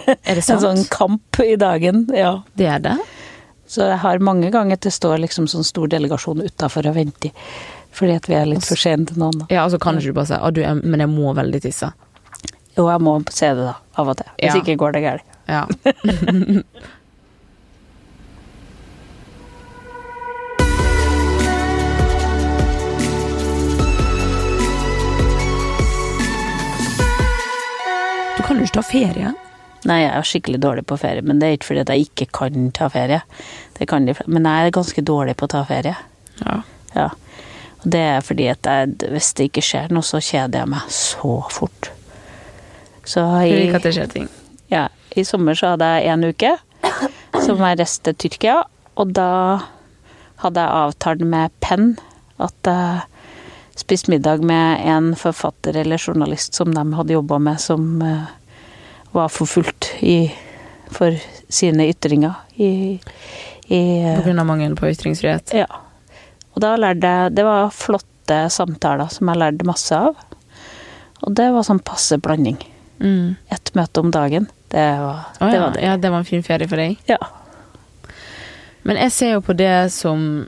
[0.07, 2.05] det en sånn kamp i dagen.
[2.15, 2.45] Ja.
[2.55, 2.93] Det er det?
[3.67, 7.35] Så jeg har mange ganger at det står liksom sånn stor delegasjon utafor og venter.
[7.97, 9.49] Fordi at vi er litt for sene til noen.
[9.51, 11.63] Ja, altså så kan ikke du bare si at du er, men jeg må veldig
[11.67, 11.91] tisse.
[12.77, 14.31] Jo, jeg må se det da, av og til.
[14.37, 14.63] Hvis Ja.
[14.63, 15.35] ikke går det galt.
[15.51, 15.65] Ja.
[28.67, 29.35] Du kan jo ikke ta ferie.
[29.87, 32.27] Nei, jeg er skikkelig dårlig på ferie, men det er ikke fordi at jeg ikke
[32.35, 33.21] kan ta ferie.
[33.79, 35.93] Det kan de, men jeg er ganske dårlig på å ta ferie.
[36.41, 36.57] Ja.
[36.97, 37.05] Ja.
[37.79, 40.89] Og det er fordi at jeg, hvis det ikke skjer noe, så kjeder jeg meg
[40.91, 41.91] så fort.
[43.07, 44.27] Så Du liker at det skjer ting.
[44.75, 46.57] ja, i sommer så hadde jeg en uke
[47.47, 48.57] som jeg reiste til Tyrkia,
[48.99, 49.29] og da
[50.43, 51.93] hadde jeg avtalt med Penn
[52.43, 53.05] at jeg
[53.79, 58.27] spiste middag med en forfatter eller journalist som de hadde jobba med, som eh,
[59.17, 60.29] var forfulgt i,
[60.93, 61.17] for
[61.49, 62.71] sine ytringer i,
[63.73, 63.81] i
[64.19, 65.55] På grunn av mangel på ytringsfrihet.
[65.57, 65.67] ja.
[66.57, 70.17] Og da lærte jeg Det var flotte samtaler som jeg lærte masse av.
[71.21, 72.57] Og det var sånn passe blanding.
[72.97, 73.35] Mm.
[73.53, 74.47] Ett møte om dagen.
[74.73, 75.51] Det var det.
[75.53, 75.61] ja.
[75.61, 75.83] Var det.
[75.85, 76.97] ja, det var en fin ferie for deg.
[77.11, 77.19] Ja.
[78.89, 80.47] Men jeg ser jo på det som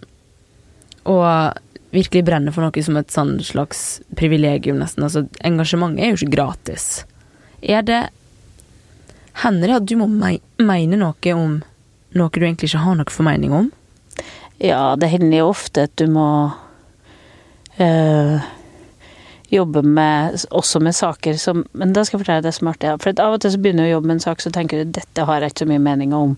[1.09, 1.19] å
[1.93, 5.05] virkelig brenne for noe som et sånn slags privilegium, nesten.
[5.07, 6.89] Altså, engasjement er jo ikke gratis.
[7.61, 8.03] Er det
[9.45, 11.59] Hender det at du må me mene noe om
[12.19, 13.73] noe du egentlig ikke har noe formening om?
[14.59, 16.51] ja, det hender jo ofte at du må
[17.79, 18.41] øh,
[19.53, 22.75] jobbe med Også med saker som Men da skal jeg fortelle deg det som er
[22.75, 22.95] artig.
[23.05, 24.93] For av og til så begynner du å jobbe med en sak, så tenker du
[24.99, 26.35] dette har jeg ikke så mye meninger om,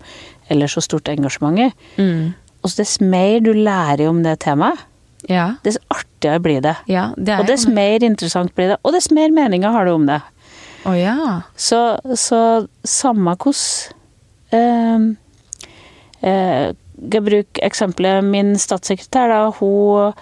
[0.53, 1.71] eller så stort engasjement i.
[1.97, 2.35] Mm.
[2.61, 4.87] Og dess mer du lærer om det temaet,
[5.29, 5.55] Ja.
[5.65, 6.77] dess artigere blir det.
[6.89, 10.07] ja, det Og dess mer interessant blir det, og dess mer meninger har du om
[10.07, 10.21] det.
[10.88, 11.16] Å ja.
[11.61, 11.79] Så,
[12.16, 12.40] så
[12.87, 15.09] samme hvordan eh,
[16.25, 16.69] eh,
[17.01, 19.33] Jeg bruker eksempelet min statssekretær.
[19.33, 20.12] da, hun,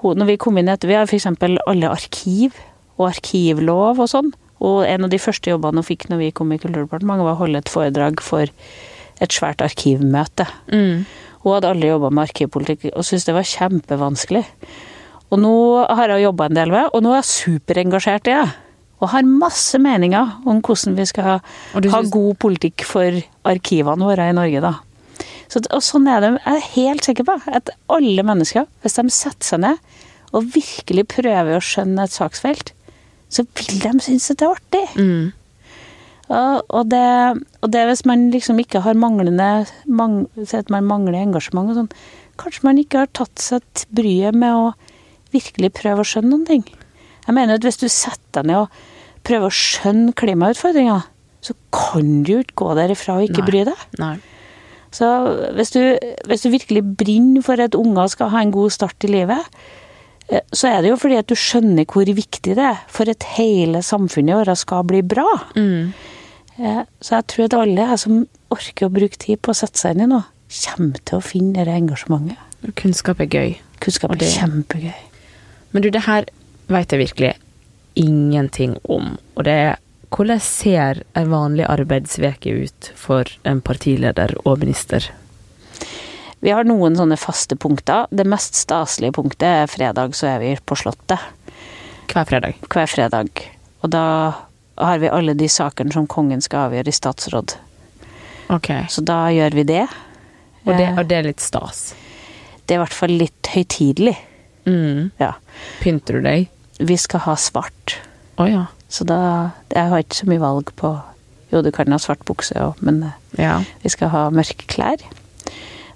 [0.00, 1.28] hun, Når vi kom inn etter Vi har f.eks.
[1.66, 2.56] alle arkiv
[3.00, 4.26] og arkivlov og sånn.
[4.60, 7.40] Og en av de første jobbene hun fikk når vi kom i Kulturdepartementet, var å
[7.40, 8.44] holde et foredrag for
[9.24, 10.44] et svært arkivmøte.
[10.68, 11.06] Mm.
[11.40, 14.42] Hun hadde aldri jobba med arkivpolitikk og syntes det var kjempevanskelig.
[15.30, 15.54] Og nå
[15.86, 18.69] har jeg jobba en del med, og nå er jeg superengasjert i det.
[19.00, 21.36] Og har masse meninger om hvordan vi skal ha,
[21.78, 23.16] Og ha god politikk for
[23.48, 24.74] arkivene våre i Norge, da.
[25.50, 26.34] Så, og sånn er det.
[26.44, 29.80] Jeg er helt sikker på at alle mennesker, hvis de setter seg ned
[30.30, 32.70] og virkelig prøver å skjønne et saksfelt,
[33.30, 34.82] så vil de synes at det er artig.
[34.94, 35.32] Mm.
[36.30, 37.06] Og, og, det,
[37.64, 39.48] og det hvis man liksom ikke har manglende
[39.90, 41.90] mang, at man mangler engasjement og sånn.
[42.38, 44.70] Kanskje man ikke har tatt seg bryet med å
[45.34, 46.62] virkelig prøve å skjønne noen ting.
[47.26, 48.78] Jeg mener at hvis du setter deg ned og
[49.26, 50.98] prøver å skjønne klimautfordringa,
[51.40, 53.48] så kan du jo ikke gå derifra og ikke Nei.
[53.50, 53.84] bry deg.
[54.00, 54.14] Nei.
[54.92, 55.06] Så
[55.54, 55.80] hvis du,
[56.26, 59.46] hvis du virkelig brenner for at unger skal ha en god start i livet,
[60.28, 63.22] eh, så er det jo fordi at du skjønner hvor viktig det er for at
[63.36, 65.26] hele samfunnet vårt skal bli bra.
[65.54, 65.92] Mm.
[66.58, 69.78] Eh, Så jeg tror at alle jeg som orker å bruke tid på å sette
[69.78, 72.36] seg inn i noe, kommer til å finne det engasjementet.
[72.76, 73.54] Kunnskap er gøy.
[73.80, 74.92] Kunnskap er det- kjempegøy.
[75.72, 76.26] Men du, det her
[76.68, 77.34] veit jeg virkelig
[78.00, 79.14] ingenting om.
[79.36, 79.78] Og det er
[80.10, 85.04] hvordan ser en vanlig arbeidsveke ut for en partileder og minister?
[86.40, 88.08] Vi har noen sånne faste punkter.
[88.10, 91.20] Det mest staselige punktet er fredag, så er vi på Slottet.
[92.10, 92.58] Hver fredag.
[92.66, 93.44] Hver fredag.
[93.84, 94.04] Og da
[94.80, 97.54] har vi alle de sakene som kongen skal avgjøre i statsråd.
[98.50, 98.88] Okay.
[98.90, 99.84] Så da gjør vi det.
[100.64, 101.92] Og det, Eh, og det er litt stas.
[102.66, 104.16] Det er i hvert fall litt høytidelig.
[104.66, 105.12] Mm.
[105.20, 105.34] Ja.
[105.80, 106.50] Pynter du deg?
[106.80, 107.98] Vi skal ha svart.
[108.40, 108.66] Oh, ja.
[108.88, 110.94] Så da Jeg har ikke så mye valg på
[111.52, 113.58] Jo, du kan ha svart bukse òg, men eh, Ja.
[113.82, 115.02] vi skal ha mørke klær.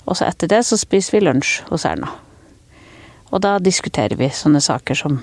[0.06, 2.10] Og så etter det så spiser vi lunsj hos Erna.
[3.32, 5.20] Og da diskuterer vi sånne saker som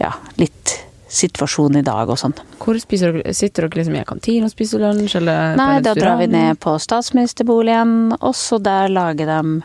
[0.00, 0.74] ja, litt
[1.08, 2.34] situasjon i dag og sånn.
[2.60, 3.32] Hvor spiser dere?
[3.36, 6.58] Sitter dere liksom i en kantine og spiser lunsj, eller Nei, da drar vi ned
[6.60, 9.62] på statsministerboligen, og så der lager de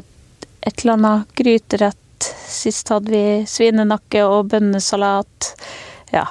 [0.00, 0.08] et,
[0.66, 2.00] et eller annet gryterett.
[2.46, 5.52] Sist hadde vi svinenakke og bønnesalat.
[6.14, 6.26] Ja.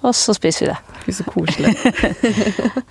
[0.00, 0.78] Og så spiser vi det.
[1.04, 1.74] Gud, Så koselig.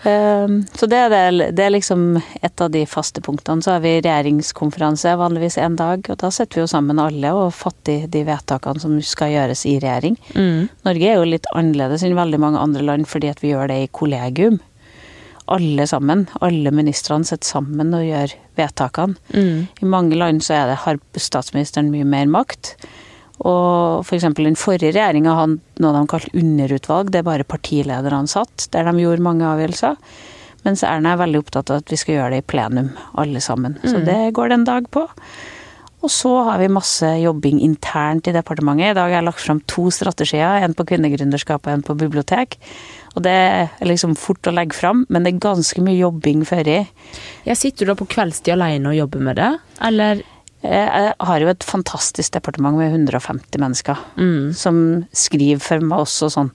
[0.05, 3.63] Um, så det er, det, det er liksom et av de faste punktene.
[3.65, 7.53] Så har vi regjeringskonferanse vanligvis en dag, og da setter vi jo sammen alle og
[7.57, 10.19] fatter de vedtakene som skal gjøres i regjering.
[10.35, 10.69] Mm.
[10.85, 13.81] Norge er jo litt annerledes enn veldig mange andre land fordi at vi gjør det
[13.83, 14.59] i kollegium.
[15.49, 16.27] Alle sammen.
[16.45, 19.17] Alle ministrene sitter sammen og gjør vedtakene.
[19.33, 19.67] Mm.
[19.81, 22.75] I mange land så er det, har statsministeren mye mer makt.
[23.39, 24.27] Og f.eks.
[24.35, 28.99] den forrige regjeringa hadde noe de kalte underutvalg, det er bare partilederne satt, der de
[28.99, 29.95] gjorde mange avgjørelser.
[30.65, 33.77] Mens Erna er veldig opptatt av at vi skal gjøre det i plenum, alle sammen.
[33.87, 35.05] Så det går det en dag på.
[35.99, 38.91] Og så har vi masse jobbing internt i departementet.
[38.91, 42.55] I dag har jeg lagt fram to strategier, en på kvinnegründerskap og en på bibliotek.
[43.15, 46.67] Og det er liksom fort å legge fram, men det er ganske mye jobbing før
[46.67, 46.87] i.
[47.45, 50.21] Jeg sitter du da på kveldstid alene og jobber med det, eller
[50.61, 54.53] Jeg har jo et fantastisk departement med 150 mennesker Mm.
[54.53, 56.49] som skriver for meg også og sånn.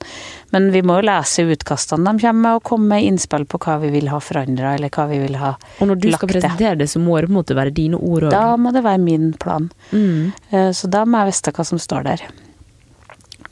[0.53, 3.79] Men vi må jo lese utkastene de kommer med, og komme med innspill på hva
[3.81, 6.41] vi vil ha forandra, eller hva vi vil ha Og når du skal lagt til.
[6.43, 8.31] presentere det, så må det på en måte være dine ord òg.
[8.31, 9.71] Da må det være min plan.
[9.91, 10.33] Mm.
[10.53, 12.21] Eh, Så da må jeg vite hva som står der.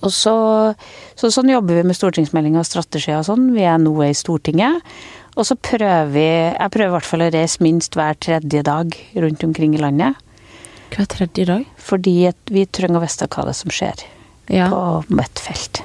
[0.03, 0.35] Og så,
[1.19, 3.51] så sånn jobber vi med stortingsmeldinger og strategier og sånn.
[3.55, 4.83] Vi er nå i Stortinget.
[5.33, 8.97] Og så prøver vi Jeg prøver i hvert fall å reise minst hver tredje dag
[9.17, 10.19] rundt omkring i landet.
[10.93, 11.65] Hver tredje dag?
[11.81, 12.17] Fordi
[12.53, 14.05] vi trenger å vite hva det er som skjer
[14.53, 14.69] Ja.
[14.69, 15.81] på mitt felt.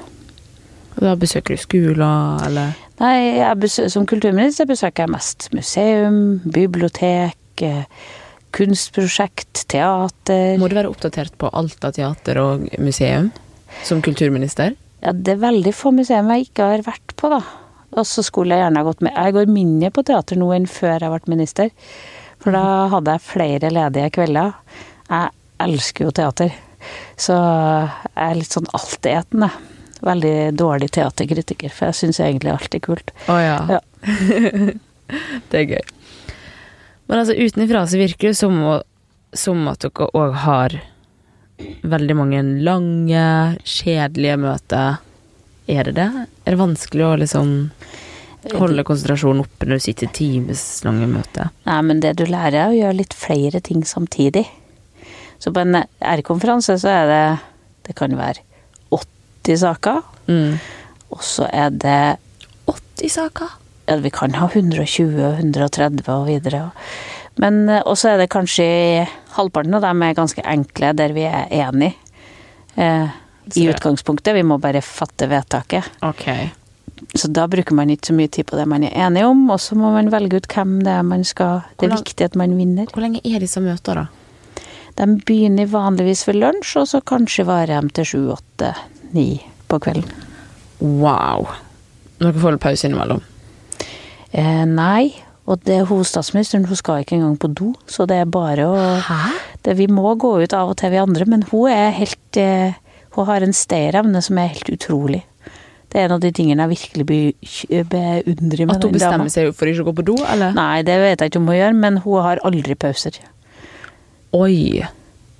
[0.97, 6.39] Og da besøker du skoler, eller Nei, jeg besø som kulturminister besøker jeg mest museum,
[6.41, 7.84] bibliotek, eh,
[8.51, 10.58] kunstprosjekt, teater.
[10.58, 13.30] Må du være oppdatert på alt av teater og museum
[13.86, 14.76] som kulturminister?
[15.04, 17.42] Ja, det er veldig få museum jeg ikke har vært på, da.
[17.98, 19.16] Og så skulle jeg gjerne ha gått med.
[19.16, 21.72] Jeg går mindre på teater nå enn før jeg ble minister.
[22.44, 24.54] For da hadde jeg flere ledige kvelder.
[25.08, 25.32] Jeg
[25.63, 26.54] elsker jo teater.
[27.20, 29.50] Så jeg er litt sånn altetende.
[30.06, 33.13] Veldig dårlig teaterkritiker, for jeg syns egentlig alt er kult.
[33.34, 33.58] Å ja.
[33.78, 33.80] Ja.
[35.50, 35.88] det er gøy.
[37.08, 38.60] Men altså utenfra så virker det som,
[39.34, 40.78] som at dere òg har
[41.58, 43.24] veldig mange lange,
[43.65, 45.00] kjedelige møter.
[45.67, 46.08] Er det det?
[46.46, 47.54] Er det vanskelig å liksom
[48.56, 51.52] holde konsentrasjonen oppe når du sitter i timeslange møter?
[51.67, 54.46] Nei, men det du lærer er å gjøre litt flere ting samtidig.
[55.41, 57.26] Så på en R-konferanse så er det
[57.88, 58.41] Det kan være
[58.91, 60.02] 80 saker.
[60.28, 60.58] Mm.
[61.15, 62.17] Og så er det
[62.67, 63.54] 80 saker?
[63.88, 66.72] ja, Vi kan ha 120 og 130 og videre.
[67.41, 68.67] Men eh, også er det kanskje
[69.38, 71.95] halvparten av dem er ganske enkle, der vi er enige.
[72.76, 73.17] Eh,
[73.56, 74.36] I utgangspunktet.
[74.36, 75.86] Vi må bare fatte vedtaket.
[76.04, 76.50] Okay.
[77.13, 79.62] Så da bruker man ikke så mye tid på det man er enig om, og
[79.62, 82.56] så må man velge ut hvem det er man skal Det er viktig at man
[82.58, 82.89] vinner.
[82.91, 84.23] Hvor lenge er disse møtene, da?
[84.97, 88.73] De begynner vanligvis ved lunsj, og så kanskje varer de til sju, åtte,
[89.13, 89.30] ni
[89.69, 90.10] på kvelden.
[90.82, 91.45] Wow.
[92.17, 93.21] Dere får litt pause innimellom?
[94.34, 95.13] Eh, nei,
[95.47, 98.81] og det er hovedstatsministeren, hun skal ikke engang på do, så det er bare å
[99.63, 102.75] det, Vi må gå ut av og til, vi andre, men hun er helt eh,
[103.15, 105.23] Hun har en stayerevne som er helt utrolig.
[105.88, 109.53] Det er en av de tingene jeg virkelig be- beundrer med At hun bestemmer seg
[109.55, 110.51] for ikke å gå på do, eller?
[110.53, 113.17] Nei, det vet jeg ikke om hun gjør, men hun har aldri pauser.
[114.36, 114.83] Oi.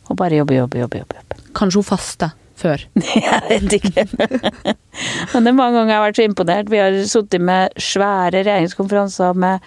[0.08, 0.80] Hun bare jobber, jobber.
[0.86, 1.04] jobber.
[1.04, 1.44] jobber.
[1.54, 2.32] Kanskje hun faster?
[2.58, 2.84] Før?
[3.16, 4.06] Jeg vet ikke.
[5.34, 6.70] Men det er mange ganger jeg har vært så imponert.
[6.74, 9.66] Vi har sittet med svære regjeringskonferanser med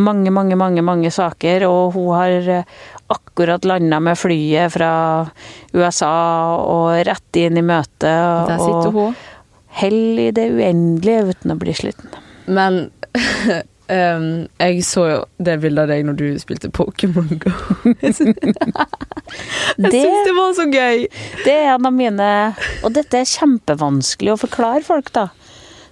[0.00, 2.78] mange, mange, mange mange saker, og hun har eh,
[3.12, 4.92] akkurat landa med flyet fra
[5.76, 6.12] USA
[6.62, 8.06] og rett inn i møtet.
[8.08, 9.18] Der sitter Og hun.
[9.82, 12.16] hell i det uendelige uten å bli sliten.
[12.48, 12.86] Men
[13.90, 17.52] ehm, jeg så jo det bildet av deg når du spilte Pokémon Go.
[18.00, 18.14] Jeg
[19.76, 21.04] Det, syns det var så gøy!
[21.44, 22.30] det er en av mine
[22.82, 25.28] Og dette er kjempevanskelig å forklare folk, da.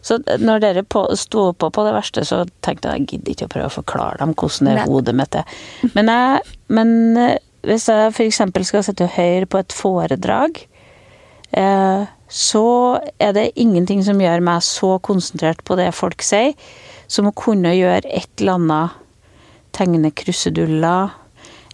[0.02, 3.48] Så når dere på, sto på på det verste, så tenkte jeg jeg gidder ikke
[3.48, 5.56] å prøve å forklare dem hvordan det er hodet mitt er.
[5.94, 8.42] Men, jeg, men eh, hvis jeg f.eks.
[8.70, 10.62] skal sitte og høre på et foredrag,
[11.58, 12.66] eh, så
[13.18, 16.54] er det ingenting som gjør meg så konsentrert på det folk sier,
[17.09, 19.05] som å kunne gjøre et eller annet
[19.79, 21.11] Tegne kruseduller,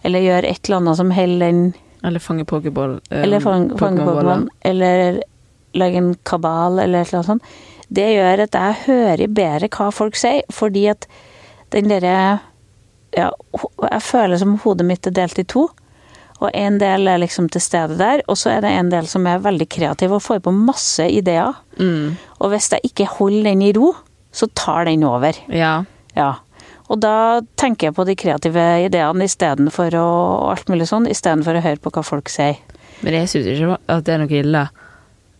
[0.05, 1.61] eller gjøre et eller annet som holder den
[2.05, 2.99] Eller fange pokéball.
[3.09, 4.47] ehm, eller fange Pokémon-baller.
[4.61, 5.21] Eller
[5.73, 7.43] lage en kabal, eller et eller annet sånt.
[7.89, 11.07] Det gjør at jeg hører bedre hva folk sier, fordi at
[11.71, 12.41] den derre
[13.15, 15.69] Ja, jeg føler som hodet mitt er delt i to.
[16.43, 19.25] Og en del er liksom til stede der, og så er det en del som
[19.25, 21.55] er veldig kreativ og får på masse ideer.
[21.79, 22.17] Mm.
[22.41, 23.93] Og hvis jeg ikke holder den i ro,
[24.35, 25.37] så tar den over.
[25.47, 25.77] Ja.
[26.15, 26.33] Ja.
[26.91, 30.07] Og da tenker jeg på de kreative ideene istedenfor å
[30.51, 32.59] alt mulig sånn, istedenfor å høre på hva folk sier.
[33.01, 34.65] Men jeg syns ikke at det er noe ille.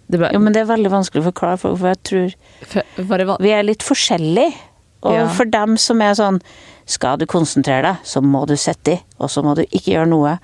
[0.10, 2.34] Det ble, Jo, men det er veldig vanskelig å forklare folk, for jeg tror
[2.72, 4.54] for- det vi er litt forskjellige.
[5.06, 5.28] Og Ja.
[5.28, 6.42] for dem som er sånn
[6.88, 10.08] Skal du konsentrere deg, så må du sitte i, og så må du ikke gjøre
[10.08, 10.40] noe.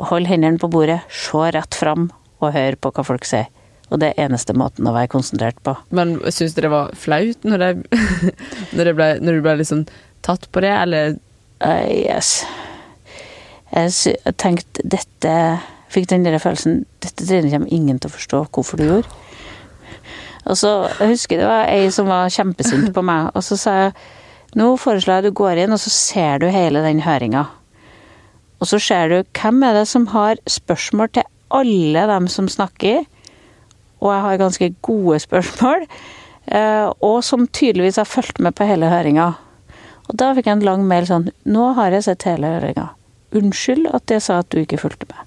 [0.00, 3.46] Hold hendene på bordet, se rett fram og hør på hva folk sier.
[3.90, 5.76] Og det er eneste måten å være konsentrert på.
[5.94, 8.00] Men syns du det var flaut når, det,
[8.76, 9.84] når, det ble, når du ble liksom
[10.26, 11.16] tatt på det, eller
[11.64, 12.44] Uh, yes.
[13.72, 15.32] Jeg tenkte dette
[15.88, 19.22] Fikk den der følelsen Dette Trine kommer ingen til å forstå hvorfor du gjorde.
[20.50, 23.76] Og så jeg husker det var ei som var kjempesint på meg, og så sa
[23.78, 23.94] jeg
[24.58, 27.44] nå foreslår jeg du går inn, og så ser du hele den høringa.
[28.60, 33.06] Og så ser du hvem er det som har spørsmål til alle dem som snakker,
[34.06, 35.86] og jeg har ganske gode spørsmål,
[36.46, 39.32] eh, og som tydeligvis har fulgt med på hele høringa.
[40.06, 42.90] Og da fikk jeg en lang mail sånn Nå har jeg sett hele høringa.
[43.36, 45.18] Unnskyld at jeg sa at du ikke fulgte med.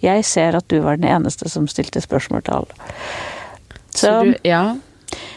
[0.00, 2.86] Jeg ser at du var den eneste som stilte spørsmål til alle.
[3.90, 4.62] Så, Så, du, ja.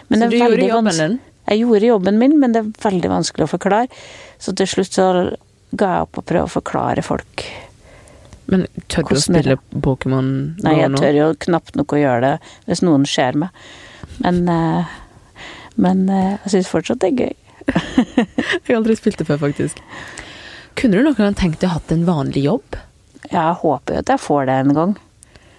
[0.08, 1.20] men så du gjorde jobben din?
[1.50, 3.90] Jeg gjorde jobben min, men det er veldig vanskelig å forklare.
[4.40, 5.08] Så til slutt så
[5.74, 7.44] ga jeg opp å prøve å forklare folk.
[8.52, 10.28] Men tør du å spille Pokémon
[10.66, 12.34] Nei, jeg tør jo knapt nok å gjøre det
[12.68, 13.50] hvis noen ser meg.
[14.20, 14.92] Men, eh,
[15.80, 17.34] men eh, jeg syns fortsatt det er gøy.
[18.20, 19.80] Jeg har aldri spilt det før, faktisk.
[20.76, 22.76] Kunne du noen gang tenkt deg å hatt en vanlig jobb?
[23.32, 24.94] Jeg håper jo at jeg får det en gang.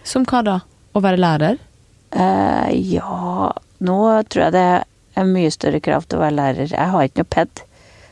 [0.05, 0.59] Som hva da?
[0.92, 1.57] Å være lærer?
[2.14, 3.49] Uh, ja
[3.85, 3.97] Nå
[4.31, 4.66] tror jeg det
[5.18, 6.68] er mye større krav til å være lærer.
[6.77, 7.62] Jeg har ikke noe ped,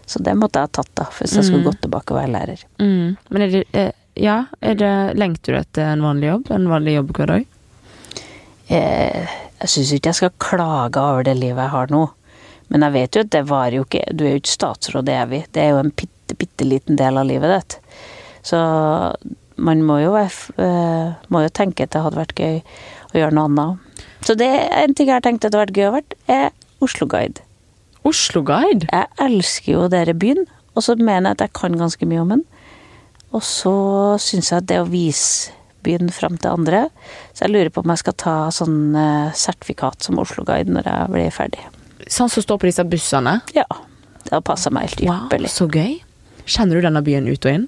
[0.09, 1.69] så det måtte jeg ha tatt da, hvis jeg skulle Mm.
[1.69, 2.65] gått tilbake og være lærer.
[2.81, 3.17] Mm.
[3.31, 3.85] Men er det,
[4.19, 6.51] ja, er det, lengter du etter en vanlig jobb?
[6.53, 7.47] En vanlig jobb hver dag?
[8.73, 12.03] Eh, jeg syns ikke jeg skal klage over det livet jeg har nå.
[12.73, 15.45] Men jeg vet jo at det varer jo ikke Du er jo ikke statsråd evig.
[15.53, 17.79] Det er jo en bitte, bitte liten del av livet ditt.
[18.43, 18.59] Så
[19.63, 22.61] man må jo, eh, må jo tenke at det hadde vært gøy
[23.13, 24.05] å gjøre noe annet.
[24.23, 26.19] Så det er en ting jeg har tenkt at det hadde vært gøy å være,
[26.29, 26.51] er
[26.83, 27.45] Oslo-guide.
[28.09, 28.89] Oslo Guide?
[28.91, 32.33] Jeg elsker jo dere byen, og så mener jeg at jeg kan ganske mye om
[32.35, 32.43] den.
[33.33, 33.75] Og så
[34.21, 36.85] syns jeg at det å vise byen fram til andre
[37.35, 41.13] Så jeg lurer på om jeg skal ta sånn eh, sertifikat som Oslo-guide når jeg
[41.15, 41.65] blir ferdig.
[42.07, 43.41] Sånn som står på disse bussene?
[43.57, 43.67] Ja.
[44.23, 45.51] Det har passa meg helt ypperlig.
[45.51, 45.99] så gøy.
[46.47, 47.67] Kjenner du denne byen ut og inn?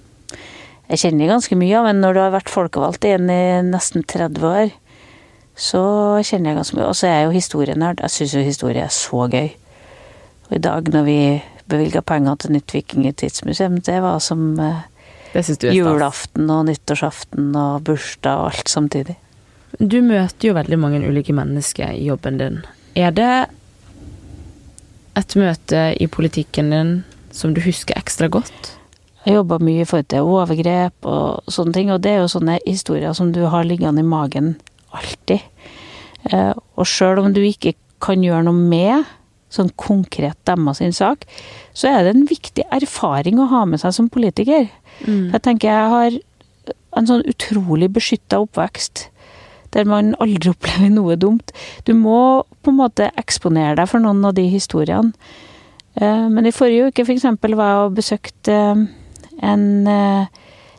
[0.91, 4.47] Jeg kjenner ganske mye av men når du har vært folkevalgt igjen i nesten 30
[4.47, 4.73] år,
[5.57, 5.83] så
[6.27, 6.89] kjenner jeg ganske mye.
[6.91, 8.03] Og så er jeg jo historienerd.
[8.05, 9.51] Jeg syns jo historie er så gøy.
[10.51, 11.19] Og i dag når vi
[11.71, 14.83] bevilga penger til nytt vikingtidsmuseum, det var som eh,
[15.35, 15.81] Det syns du er stas.
[15.83, 19.17] julaften og nyttårsaften og bursdag og alt samtidig.
[19.81, 22.61] Du møter jo veldig mange ulike mennesker i jobben din.
[22.95, 23.49] Er det
[25.19, 26.93] et møte i politikken din
[27.35, 28.77] som du husker ekstra godt?
[29.25, 32.59] Jeg jobba mye i forhold til overgrep og sånne ting, og det er jo sånne
[32.67, 34.55] historier som du har liggende i magen
[34.95, 35.41] alltid.
[36.31, 39.05] Eh, Og sjøl om du ikke kan gjøre noe med
[39.55, 41.25] sånn konkret deres sin sak,
[41.75, 44.69] så er det en viktig erfaring å ha med seg som politiker.
[45.03, 45.33] Mm.
[45.35, 46.19] Jeg tenker jeg har
[46.95, 49.09] en sånn utrolig beskytta oppvekst.
[49.75, 51.51] Der man aldri opplever noe dumt.
[51.87, 55.13] Du må på en måte eksponere deg for noen av de historiene.
[55.99, 58.87] Eh, Men i forrige uke for eksempel var jeg og besøkte eh,
[59.43, 60.27] en, eh,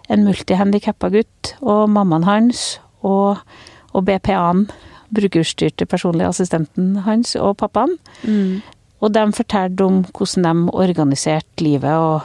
[0.09, 2.65] en multihandikappa gutt og mammaen hans
[3.03, 3.43] og,
[3.91, 4.67] og BPA-en
[5.15, 7.97] brukerstyrte personlige assistenten hans og pappaen.
[8.23, 8.61] Mm.
[9.03, 12.21] Og de fortalte om hvordan de organiserte livet, og,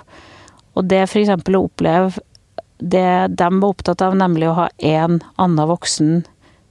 [0.78, 1.32] og det f.eks.
[1.34, 2.22] å oppleve
[2.80, 6.22] det de var opptatt av, nemlig å ha én annen voksen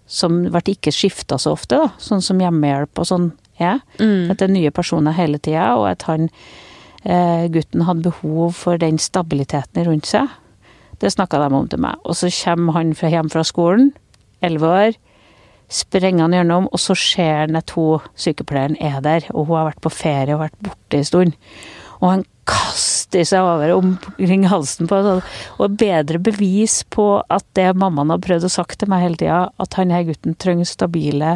[0.10, 3.28] som ble ikke skifta så ofte, da, sånn som hjemmehjelp og sånn
[3.62, 3.84] er.
[4.00, 4.32] Mm.
[4.32, 6.30] At det er nye personer hele tida, og at han,
[7.04, 10.32] eh, gutten hadde behov for den stabiliteten rundt seg.
[11.00, 12.02] Det snakka de om til meg.
[12.04, 13.93] Og så kommer han fra, hjem fra skolen,
[14.41, 14.97] elleve år,
[15.70, 19.70] sprenger han gjennom, og så ser han at hun sykepleieren er der, og hun har
[19.72, 21.38] vært på ferie og vært borte en stund.
[22.00, 25.22] Og han kaster seg over omkring halsen på henne.
[25.62, 29.42] Og bedre bevis på at det mammaen har prøvd å sagt til meg hele tida,
[29.62, 31.36] at han her gutten trenger stabile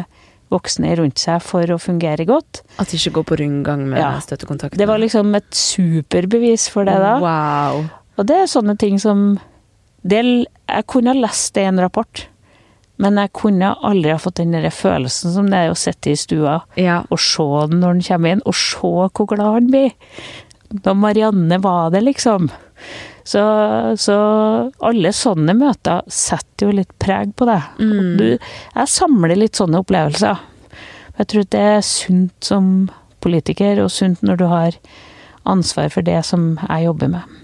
[0.52, 2.62] voksne rundt seg for å fungere godt.
[2.78, 4.12] At de ikke går på rundgang med Ja.
[4.20, 4.78] støttekontakten.
[4.78, 7.18] Det var liksom et superbevis for det da.
[7.22, 7.84] Wow.
[8.18, 9.38] Og det er sånne ting som
[10.06, 12.26] det, Jeg kunne ha lest det i en rapport,
[13.02, 16.18] men jeg kunne aldri ha fått den der følelsen som det er å sitte i
[16.18, 17.00] stua Ja.
[17.10, 18.78] og se den når den kommer inn, og se
[19.10, 19.92] hvor glad han blir.
[20.84, 22.50] Da Marianne var det, liksom.
[23.24, 23.40] Så,
[23.96, 24.16] så
[24.84, 27.60] alle sånne møter setter jo litt preg på det.
[27.80, 28.16] Mm.
[28.20, 28.26] Du,
[28.74, 30.42] jeg samler litt sånne opplevelser.
[31.18, 32.68] Jeg tror det er sunt som
[33.24, 34.76] politiker, og sunt når du har
[35.48, 37.40] ansvar for det som jeg jobber med.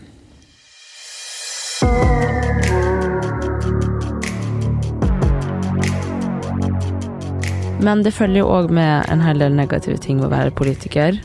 [7.80, 11.16] Men det følger jo òg med en hel del negative ting ved å være politiker.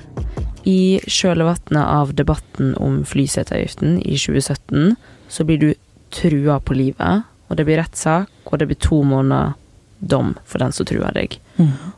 [0.66, 4.96] I kjølvannet av debatten om flyseteavgiften i 2017,
[5.30, 5.70] så blir du
[6.16, 9.54] trua på livet, og det blir rettssak, og det blir to måneder
[10.00, 11.38] dom for den som truer deg.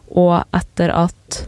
[0.09, 1.43] Og etter at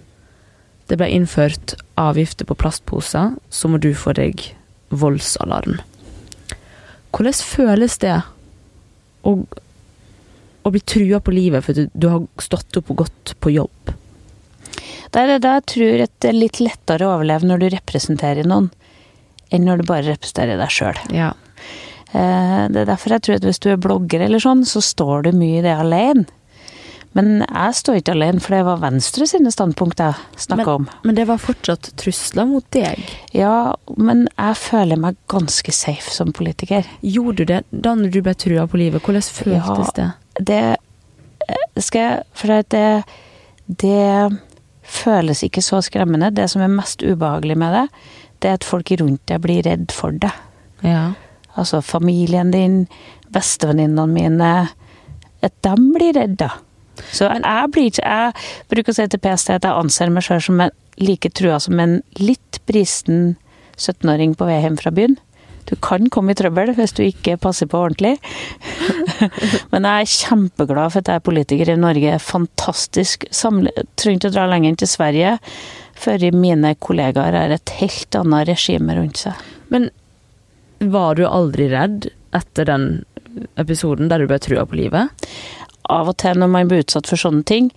[0.90, 4.42] det ble innført avgifter på plastposer, så må du få deg
[4.90, 5.80] voldsalarm.
[7.14, 8.16] Hvordan føles det
[9.26, 9.36] å,
[10.70, 13.94] å bli trua på livet for du, du har stått opp og gått på jobb?
[15.10, 18.48] Det er det jeg tror at det er litt lettere å overleve når du representerer
[18.48, 18.70] noen,
[19.50, 21.00] enn når du bare representerer deg sjøl.
[21.16, 21.32] Ja.
[22.10, 25.32] Det er derfor jeg tror at hvis du er blogger eller sånn, så står du
[25.38, 26.30] mye i det alene.
[27.18, 30.14] Men jeg står ikke alene, for det var Venstre sine standpunkt jeg
[30.46, 30.86] snakka om.
[31.02, 33.02] Men det var fortsatt trusler mot deg.
[33.34, 36.86] Ja, men jeg føler meg ganske safe som politiker.
[37.02, 39.02] Gjorde du det da du ble trua på livet?
[39.02, 40.12] Hvordan føltes det?
[40.40, 43.04] Det eh, skal jeg For det,
[43.68, 44.40] det
[44.90, 46.32] føles ikke så skremmende.
[46.34, 47.86] Det som er mest ubehagelig med det,
[48.40, 50.32] det er at folk rundt deg blir redd for det.
[50.82, 51.12] Ja.
[51.60, 52.88] Altså familien din,
[53.34, 54.54] bestevenninnene mine.
[55.44, 56.50] At de blir redda.
[57.16, 58.34] Så jeg blir ikke Jeg
[58.72, 61.80] bruker å si til PST at jeg anser meg sjøl som en like trua som
[61.80, 63.38] en litt bristen
[63.80, 65.16] 17-åring på vei hjem fra byen.
[65.70, 68.16] Du kan komme i trøbbel hvis du ikke passer på ordentlig.
[69.72, 72.16] Men jeg er kjempeglad for at jeg er politiker i Norge.
[72.24, 73.28] Fantastisk.
[73.36, 75.38] Samle, trenger ikke å dra lenger enn til Sverige
[76.00, 79.40] før mine kollegaer har et helt annet regime rundt seg.
[79.74, 79.90] Men
[80.80, 82.88] var du aldri redd etter den
[83.60, 85.12] episoden der du ble trua på livet?
[85.92, 87.70] Av og til når man blir utsatt for sånne ting,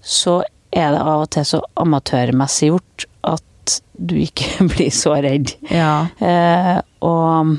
[0.00, 0.40] så
[0.74, 3.44] er det av og til så amatørmessig gjort at
[3.92, 5.54] du ikke blir så redd.
[5.70, 6.06] Ja.
[6.18, 7.56] Eh, og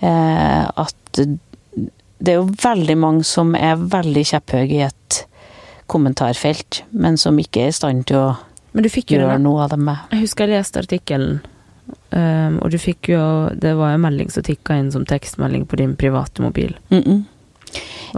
[0.00, 1.20] eh, at
[2.22, 5.22] det er jo veldig mange som er veldig kjepphøye i et
[5.90, 8.28] kommentarfelt, men som ikke er i stand til å
[8.72, 10.06] Men du fikk jo gjøre noe av det med.
[10.14, 11.42] Jeg husker jeg leste artikkelen,
[12.14, 15.76] um, og du fikk jo Det var en melding som tikka inn som tekstmelding på
[15.82, 16.76] din private mobil.
[16.88, 17.22] Mm -mm.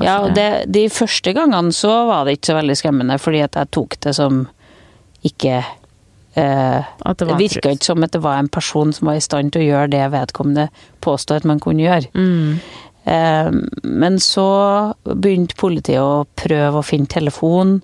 [0.02, 3.54] Ja, og det, de første gangene så var det ikke så veldig skremmende, fordi at
[3.54, 4.48] jeg tok det som
[5.22, 5.64] ikke
[6.34, 9.24] eh, At det Det virka ikke som at det var en person som var i
[9.24, 10.68] stand til å gjøre det vedkommende
[11.04, 12.10] påstod at man kunne gjøre.
[12.14, 12.58] Mm.
[13.04, 13.50] Eh,
[13.82, 14.48] men så
[15.04, 17.80] begynte politiet å prøve å finne telefon,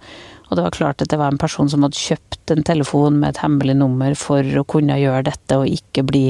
[0.49, 3.35] og det var klart at det var en person som hadde kjøpt en telefon med
[3.35, 6.25] et hemmelig nummer for å kunne gjøre dette og ikke bli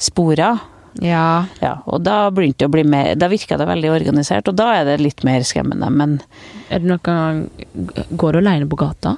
[0.00, 0.54] spora.
[1.00, 1.46] Ja.
[1.62, 4.74] Ja, og da begynte det å bli mer Da virka det veldig organisert, og da
[4.76, 5.88] er det litt mer skremmende.
[5.88, 6.18] Men
[6.68, 9.16] Er det gang Går du alene på gata?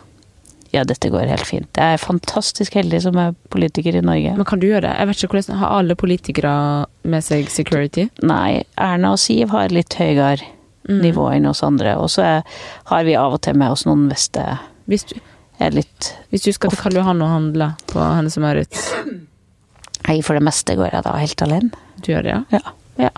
[0.75, 1.69] Ja, dette går helt fint.
[1.79, 4.33] Jeg er fantastisk heldig som er politiker i Norge.
[4.37, 4.95] Men kan du gjøre det?
[4.99, 6.55] Jeg vet ikke hvordan Har alle politikere
[7.15, 8.09] med seg security?
[8.27, 10.43] Nei, Erna og Siv har litt høyere
[10.85, 10.99] Mm.
[11.01, 11.95] nivå enn oss andre.
[11.97, 12.43] Og så er-
[12.91, 15.15] har vi av og til med oss noen det Hvis du,
[15.59, 18.91] er litt hvis du skal til Karl Johan og handle på Hennes og Maurits,
[20.07, 21.71] Nei, for det meste går jeg da helt alene.
[22.03, 22.43] du gjør det, ja?
[22.59, 22.73] Ja.
[22.99, 23.11] ja.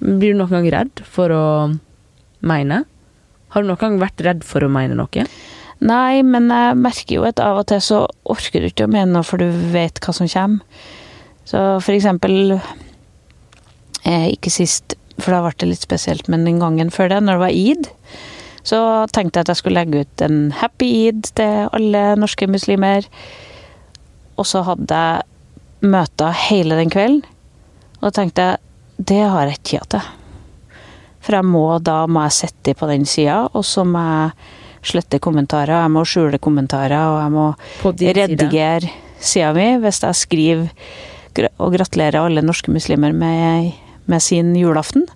[0.00, 1.44] Blir du noen gang redd for å
[2.46, 2.84] mene?
[3.50, 5.24] Har du noen gang vært redd for å mene noe?
[5.78, 9.12] Nei, men jeg merker jo at av og til så orker du ikke å mene
[9.12, 10.64] noe, for du vet hva som kommer.
[11.48, 12.58] Så for eksempel
[14.04, 16.28] eh, Ikke sist for da ble det litt spesielt.
[16.30, 17.88] Men den gangen før det, når det var id,
[18.66, 18.80] så
[19.14, 23.08] tenkte jeg at jeg skulle legge ut en happy id til alle norske muslimer.
[24.38, 27.24] Og så hadde jeg møter hele den kvelden.
[27.98, 28.64] Og da tenkte jeg
[29.10, 30.06] det har jeg ikke tid til.
[31.22, 34.54] For jeg må, da må jeg sitte på den sida, og så må jeg
[34.84, 37.46] slette kommentarer, jeg må skjule kommentarer, og jeg må
[38.18, 43.72] redigere sida mi hvis jeg skriver og gratulerer alle norske muslimer med,
[44.10, 45.06] med sin julaften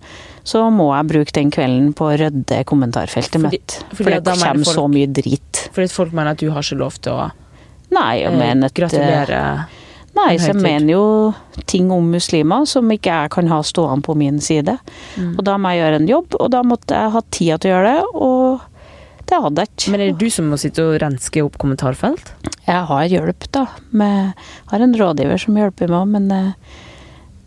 [0.44, 3.76] så må jeg bruke den kvelden på å rydde kommentarfeltet fordi, mitt.
[3.94, 5.62] For det kommer folk, så mye drit.
[5.74, 7.30] Fordi folk mener at du har ikke lov til å
[7.92, 9.38] Nei, jeg mener at, gratulere?
[10.16, 11.06] Nei, så jeg mener jo
[11.68, 14.78] ting om muslimer som ikke jeg kan ha stående på min side.
[15.20, 15.34] Mm.
[15.36, 17.74] Og da må jeg gjøre en jobb, og da måtte jeg ha tid til å
[17.74, 18.71] gjøre det, og
[19.30, 19.92] det hadde jeg ikke.
[19.92, 22.32] Men er det du som må sitte og renske opp kommentarfelt?
[22.66, 23.66] Jeg har hjelp, da.
[23.90, 24.32] Jeg
[24.72, 26.80] har en rådgiver som hjelper meg, men eh,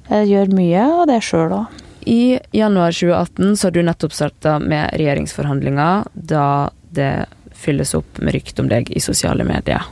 [0.10, 1.82] jeg gjør mye av det sjøl òg.
[2.06, 6.48] I januar 2018 så har du nettopp starta med regjeringsforhandlinger, da
[6.96, 7.14] det
[7.58, 9.88] fylles opp med rykte om deg i sosiale medier.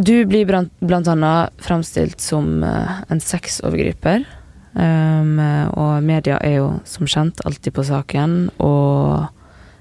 [0.00, 4.24] Du blir blant annet framstilt som eh, en sexovergriper.
[4.70, 5.40] Um,
[5.74, 9.26] og media er jo som kjent alltid på saken, og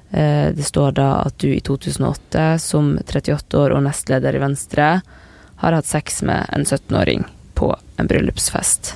[0.10, 4.88] det står da at du i 2008, som 38 år og nestleder i Venstre,
[5.60, 7.28] har hatt sex med en 17-åring
[7.60, 8.96] på en bryllupsfest.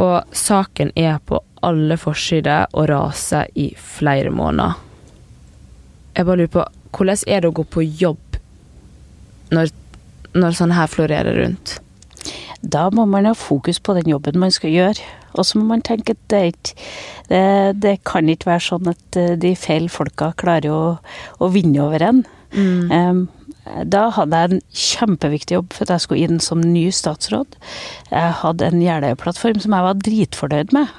[0.00, 4.78] Og saken er på alle forsider og raser i flere måneder.
[6.16, 6.64] Jeg bare lurer på,
[6.96, 8.40] hvordan er det å gå på jobb
[9.54, 9.70] når,
[10.34, 11.76] når sånn her florerer rundt?
[12.60, 15.08] Da må man ha fokus på den jobben man skal gjøre.
[15.38, 16.74] Og så må man tenke at det,
[17.30, 17.42] det,
[17.82, 20.82] det, kan ikke være sånn at eh, de feil folka klarer å,
[21.40, 22.24] å vinne over en.
[22.50, 22.90] Mm.
[22.90, 23.20] Um,
[23.90, 27.56] da hadde jeg en kjempeviktig jobb for jeg skulle inn som ny statsråd.
[28.10, 30.92] Jeg hadde en Jeløya-plattform som jeg var dritfornøyd med.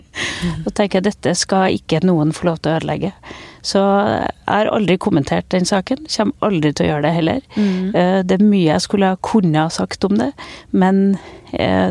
[0.66, 3.14] Og tenker jeg dette skal ikke noen få lov til å ødelegge.
[3.64, 6.04] Så jeg har aldri kommentert den saken.
[6.10, 7.48] Kommer aldri til å gjøre det heller.
[7.56, 7.94] Mm.
[7.96, 10.30] Eh, det er mye jeg skulle kunne ha sagt om det,
[10.76, 11.16] men
[11.52, 11.90] eh,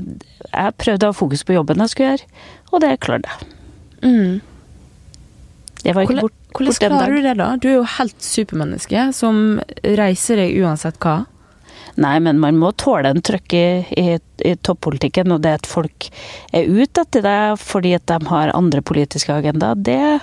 [0.52, 2.34] jeg prøvde å ha fokus på jobben jeg skulle gjøre,
[2.72, 3.54] og det klarte jeg.
[4.04, 4.53] Mm.
[5.84, 7.50] Det var ikke bort, Hvordan klarer du det, da?
[7.60, 11.24] Du er jo helt supermenneske som reiser deg uansett hva.
[12.02, 13.66] Nei, men man må tåle en trøkk i,
[14.00, 14.16] i,
[14.48, 16.08] i toppolitikken, og det at folk
[16.56, 20.20] er ute etter deg fordi at de har andre politiske agendaer, det,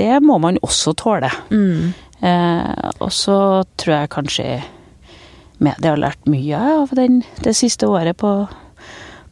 [0.00, 1.30] det må man også tåle.
[1.52, 1.94] Mm.
[2.20, 3.38] Eh, og så
[3.80, 4.48] tror jeg kanskje
[5.62, 8.34] media har lært mye av den, det siste året på,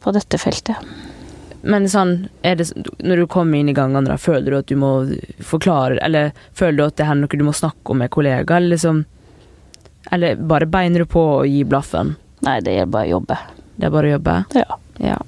[0.01, 0.79] på dette feltet.
[1.61, 2.71] Men sånn, det,
[3.05, 4.91] når du kommer inn i gangene, da, føler du at du må
[5.45, 8.73] forklare Eller føler du at det er noe du må snakke om med kollegaer, eller
[8.73, 9.03] liksom
[10.11, 12.15] Eller bare beiner du på å gi blaffen?
[12.41, 13.37] Nei, det er bare å jobbe.
[13.77, 14.37] Det er bare å jobbe?
[14.57, 14.79] Ja.
[14.97, 15.19] ja.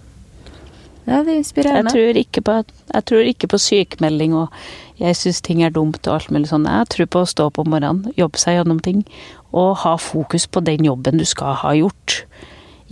[1.04, 1.92] Ja, det er inspirerende.
[1.92, 2.56] Jeg tror på,
[2.94, 4.56] jeg tror ikke på sykemelding og
[5.02, 6.68] jeg syns ting er dumt og alt mulig sånn.
[6.70, 9.04] Jeg tror på å stå opp om morgenen, jobbe seg gjennom ting
[9.54, 12.24] og ha fokus på den jobben du skal ha gjort.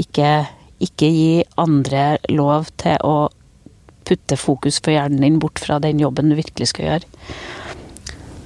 [0.02, 0.44] Ikke
[0.82, 3.30] ikke gi andre lov til å
[4.08, 7.12] putte fokus for hjernen din bort fra den jobben du virkelig skal gjøre.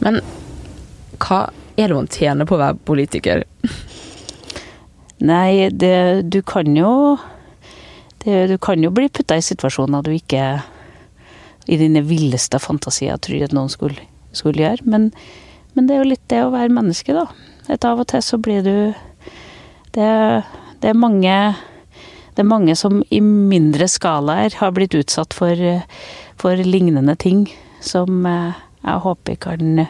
[0.04, 0.20] Men
[1.24, 1.46] hva
[1.80, 3.46] er det man tjener på å være politiker?
[5.30, 7.18] Nei, det, du kan jo
[8.26, 10.44] det, Du kan jo bli putta i situasjoner du ikke
[11.66, 14.08] i dine villeste fantasier tror at noen skulle,
[14.38, 14.86] skulle gjøre.
[14.86, 15.10] Men,
[15.74, 17.26] men, det er jo litt det å være menneske, da.
[17.72, 18.78] Et av og til så blir du
[19.96, 20.08] Det,
[20.84, 21.34] det er mange
[22.36, 25.56] det er mange som i mindre skalaer har blitt utsatt for,
[26.42, 27.46] for lignende ting,
[27.80, 29.86] som eh, jeg håper kan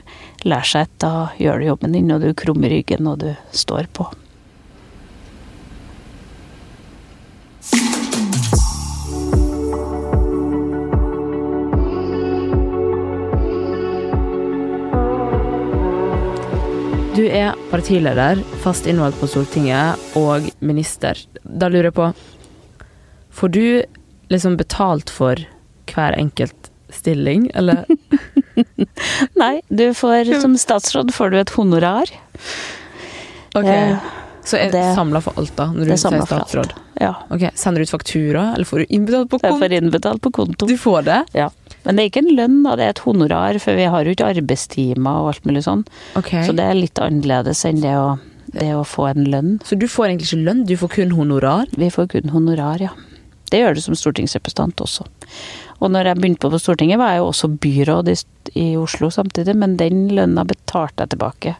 [0.46, 3.89] lære seg at da gjør du jobben din, og du krummer ryggen og du står
[3.98, 4.08] på.
[17.16, 21.16] Du er partileder, fast innvalgt på Stortinget og minister.
[21.41, 22.10] Da lurer jeg på
[23.36, 23.83] Får du
[24.31, 25.41] liksom betalt for
[25.91, 27.86] hver enkelt stilling, eller?
[29.41, 32.11] Nei, du får som statsråd får du et honorar.
[33.55, 33.67] Ok.
[33.67, 33.97] Eh,
[34.45, 36.73] så er det samla for alt, da, når du sier statsråd?
[37.01, 37.15] Ja.
[37.33, 39.49] Ok, Sender du ut faktura, eller får du innbetalt på konto?
[39.49, 40.67] Jeg får innbetalt på konto.
[40.69, 41.17] Du får det?
[41.33, 41.49] Ja.
[41.83, 44.13] Men det er ikke en lønn, da, det er et honorar, for vi har jo
[44.13, 45.81] ikke arbeidstimer og alt mulig sånn.
[46.21, 46.45] Okay.
[46.45, 48.15] Så det er litt annerledes enn det å,
[48.53, 49.51] det å få en lønn.
[49.65, 51.73] Så du får egentlig ikke lønn, du får kun honorar?
[51.73, 52.93] Vi får kun honorar, ja.
[53.52, 55.06] Det gjør du som stortingsrepresentant også.
[55.84, 59.76] Og når jeg begynte på Stortinget, var jeg jo også byråd i, Oslo samtidig, men
[59.80, 61.56] den lønna betalte jeg tilbake.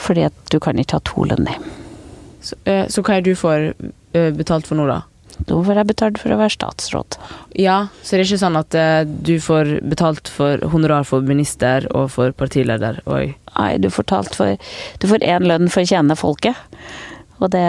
[0.00, 1.60] Fordi at du kan ikke ha to lønner.
[2.40, 5.02] Så, eh, så hva er du for eh, betalt for nå, da?
[5.48, 7.16] Nå får jeg betalt for å være statsråd.
[7.60, 11.86] Ja, så det er ikke sånn at eh, du får betalt for honorar for minister
[11.96, 14.54] og for partileder og Nei, du får talt for
[15.02, 16.56] Du får én lønn for å tjene folket.
[17.40, 17.66] Og, det,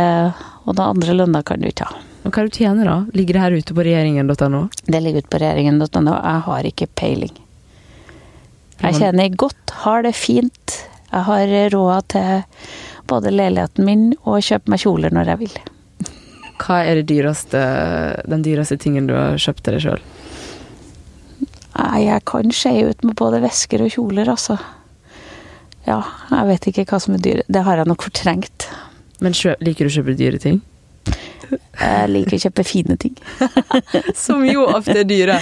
[0.64, 2.00] og den andre lønna kan du ikke ha.
[2.22, 2.98] Og hva er det du tjener, da?
[3.18, 4.62] Ligger det her ute på regjeringen.no?
[4.86, 6.14] Det ligger ute på regjeringen.no.
[6.14, 7.34] Jeg har ikke peiling.
[8.82, 10.78] Jeg tjener godt, har det fint.
[11.12, 12.44] Jeg har råd til
[13.10, 15.58] både leiligheten min og kjøpe meg kjoler når jeg vil.
[16.62, 17.62] Hva er det dyreste,
[18.30, 20.04] den dyreste tingen du har kjøpt til deg sjøl?
[22.02, 24.60] Jeg kan skeie ut med både vesker og kjoler, altså.
[25.88, 27.46] Ja, jeg vet ikke hva som er dyre.
[27.50, 28.68] Det har jeg nok fortrengt.
[29.22, 29.34] Men
[29.66, 30.62] liker du å kjøpe dyre ting?
[31.50, 33.16] Jeg liker å kjøpe fine ting.
[34.26, 35.40] Som jo ofte er dyre.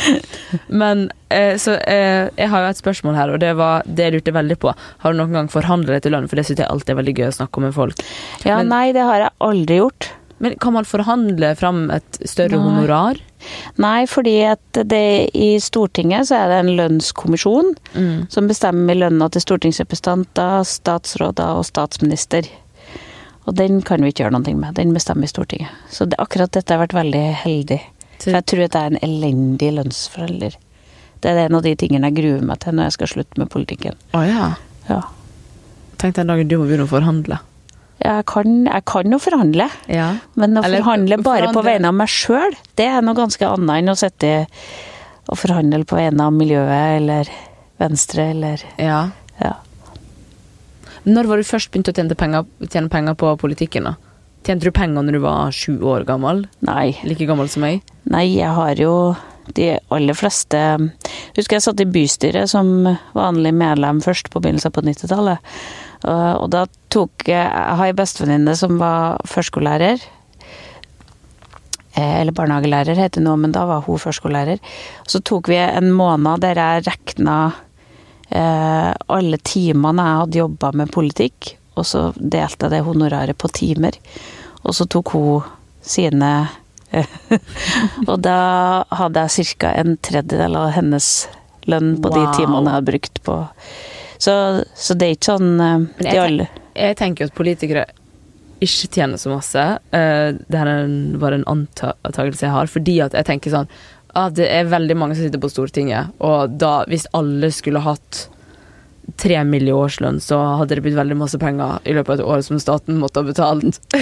[0.69, 4.17] Men eh, så eh, jeg har jo et spørsmål her, og det var det jeg
[4.17, 4.73] lurte veldig på.
[5.03, 6.29] Har du noen gang forhandlet deg til lønn?
[6.31, 8.05] For det syns jeg alltid er veldig gøy å snakke om med folk.
[8.45, 10.11] Ja, Men- nei, det har jeg aldri gjort.
[10.39, 12.63] Men kan man forhandle fram et større Nei.
[12.63, 13.17] honorar?
[13.75, 18.29] Nei, fordi at det i Stortinget så er det en lønnskommisjon Mm.
[18.31, 22.47] som bestemmer lønna til stortingsrepresentanter, statsråder og statsminister.
[23.49, 24.75] Og den kan vi ikke gjøre noe med.
[24.77, 25.73] Den bestemmer Stortinget.
[25.89, 27.79] Så det, akkurat dette har vært veldig heldig.
[28.19, 30.57] For jeg tror at jeg er en elendig lønnsforelder.
[31.19, 33.49] Det er en av de tingene jeg gruer meg til når jeg skal slutte med
[33.51, 33.97] politikken.
[34.15, 34.49] Å ja.
[34.89, 35.01] Ja.
[35.99, 37.39] Tenk den dagen du må begynne å forhandle.
[37.99, 40.13] Jeg kan, jeg kan jo forhandle, Ja.
[40.39, 43.81] men å Eller forhandle bare på vegne av meg sjøl, det er noe ganske annet
[43.81, 44.29] enn å sitte
[45.27, 47.31] og forhandle på vegne av miljøet eller
[47.79, 49.01] Venstre eller ja.
[49.41, 49.53] Ja.
[51.09, 53.89] Når var du først begynte å tjene penger, tjene penger på politikken?
[53.89, 53.95] da?
[54.45, 56.45] Tjente du penger når du var sju år gammel?
[56.65, 56.93] Nei.
[57.07, 57.81] Like gammel som meg?
[58.09, 58.93] Nei, jeg har jo
[59.57, 60.59] de aller fleste
[61.33, 62.69] Husker jeg satt i bystyret som
[63.17, 65.41] vanlig medlem først på begynnelsen på 90-tallet.
[66.05, 70.03] Og, da tok jeg Jeg har ei bestevenninne som var førskolelærer.
[71.95, 74.61] Eh, Eller barnehagelærer heter det nå, men da var hun førskolelærer.
[75.07, 77.39] Så tok vi en måned der jeg rekna
[78.29, 83.97] alle timene jeg hadde jobba med politikk, og så delte jeg det honoraret på timer.
[84.61, 85.47] Og så tok hun
[85.81, 86.31] sine
[88.09, 88.37] Og da
[88.97, 89.73] hadde jeg ca.
[89.77, 91.09] en tredjedel av hennes
[91.69, 93.35] lønn på de timene jeg hadde brukt på
[94.17, 94.33] Så,
[94.73, 96.47] så det er ikke sånn eh, de alle
[96.79, 97.85] jeg tenker jo at politikere
[98.59, 99.61] ikke tjener så masse.
[99.93, 103.71] Uh, det her er en, bare en antakelse jeg har, fordi at jeg tenker sånn
[104.15, 108.27] ah, Det er veldig mange som sitter på Stortinget, og da, hvis alle skulle hatt
[109.17, 109.65] tre mill.
[109.73, 112.99] årslønn, så hadde det blitt veldig masse penger i løpet av et år som staten
[113.01, 113.79] måtte ha betalt.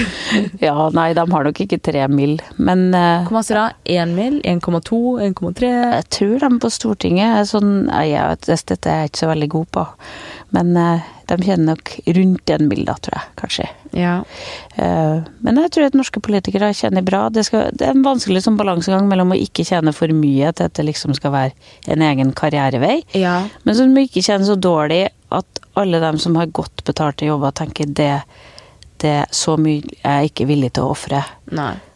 [0.61, 3.69] Ja, nei, de har nok ikke tre mill., men eh, Hvor masse da?
[3.87, 4.41] 1 mill.?
[4.43, 4.99] 1,2?
[5.29, 5.69] 1,3?
[5.71, 9.49] jeg tror de på Stortinget er sånn jeg, vet- Dette er jeg ikke så veldig
[9.55, 9.85] god på,
[10.55, 13.65] men eh, de kjenner nok rundt den bilda, tror jeg, kanskje.
[13.99, 14.13] Ja.
[14.79, 17.25] Eh, Men jeg tror at norske politikere tjener bra.
[17.33, 20.69] Det, skal, det er en vanskelig sånn balansegang mellom å ikke tjene for mye til
[20.69, 21.51] at det liksom skal være
[21.91, 23.41] en egen karrierevei, ja.
[23.65, 27.91] men som ikke tjener så dårlig at alle dem som har godt betalte jobber, tenker
[27.91, 28.13] det,
[29.03, 31.25] det er så mye jeg er ikke villig til å ofre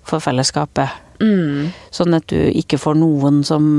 [0.04, 0.99] for fellesskapet.
[1.22, 1.72] Mm.
[1.93, 3.78] Sånn at du ikke får noen som,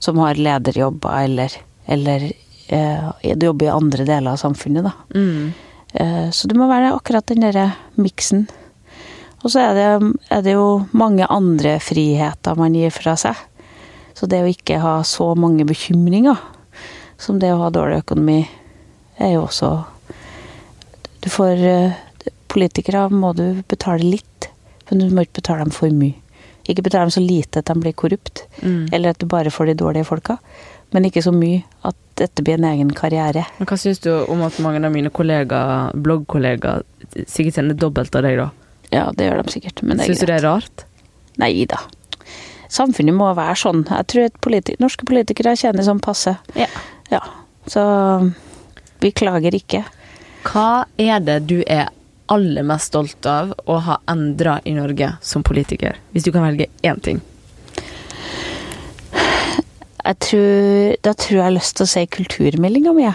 [0.00, 1.52] som har lederjobber eller,
[1.84, 2.30] eller
[2.68, 4.92] eh, jobber i andre deler av samfunnet, da.
[5.14, 5.52] Mm.
[5.94, 8.46] Eh, Så det må være akkurat den derre miksen.
[9.44, 13.36] Og så er det, er det jo mange andre friheter man gir fra seg.
[14.14, 16.36] Så det å ikke ha så mange bekymringer
[17.18, 18.48] som det å ha dårlig økonomi,
[19.18, 19.84] er jo også
[21.20, 21.92] Du får eh,
[22.48, 24.48] Politikere må du betale litt,
[24.90, 26.14] men du må ikke betale dem for mye.
[26.68, 28.88] Ikke betale dem så lite at de blir korrupt, Mm.
[28.92, 30.38] eller at du bare får de dårlige folka.
[30.94, 33.44] Men ikke så mye at dette blir en egen karriere.
[33.58, 36.86] Men hva syns du om at mange av mine kollegaer, bloggkollegaer
[37.28, 38.48] sikkert sender dobbelt av deg, da?
[38.94, 40.84] Ja, det gjør de sikkert, men det er Syns du det er rart?
[41.38, 41.82] Nei da.
[42.72, 43.84] Samfunnet må være sånn.
[43.88, 46.34] Jeg tror at politi norske politikere kjenner sånn passe.
[46.58, 46.68] Ja.
[47.12, 47.22] Ja.
[47.68, 47.84] Så
[49.00, 49.84] vi klager ikke.
[50.48, 51.88] Hva er det du er
[52.28, 55.96] aller mest stolt av å ha endra i Norge som politiker?
[56.12, 57.20] Hvis du kan velge én ting.
[60.08, 63.10] Jeg tror, da tror jeg har lyst til å si kulturmeldinga mi.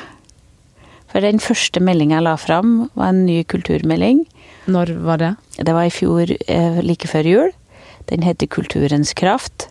[1.09, 4.23] For den første meldinga jeg la fram, var en ny kulturmelding.
[4.69, 5.31] Når var det?
[5.57, 7.51] Det var i fjor, eh, like før jul.
[8.09, 9.69] Den heter Kulturens kraft.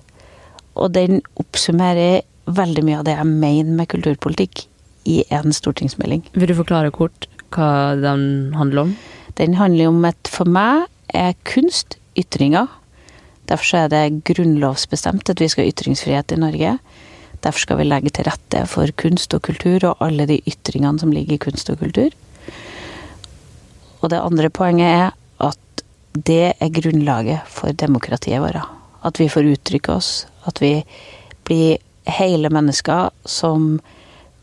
[0.75, 4.67] Og den oppsummerer veldig mye av det jeg mener med kulturpolitikk
[5.07, 6.25] i en stortingsmelding.
[6.35, 8.97] Vil du forklare kort hva den handler om?
[9.37, 12.67] Den handler om at for meg er kunst ytringer.
[13.47, 16.79] Derfor er det grunnlovsbestemt at vi skal ha ytringsfrihet i Norge.
[17.43, 21.13] Derfor skal vi legge til rette for kunst og kultur og alle de ytringene som
[21.15, 22.11] ligger i kunst og kultur.
[24.03, 25.11] Og det andre poenget er
[25.43, 25.83] at
[26.15, 28.63] det er grunnlaget for demokratiet vårt.
[29.03, 30.27] At vi får uttrykke oss.
[30.47, 30.85] At vi
[31.47, 33.81] blir hele mennesker som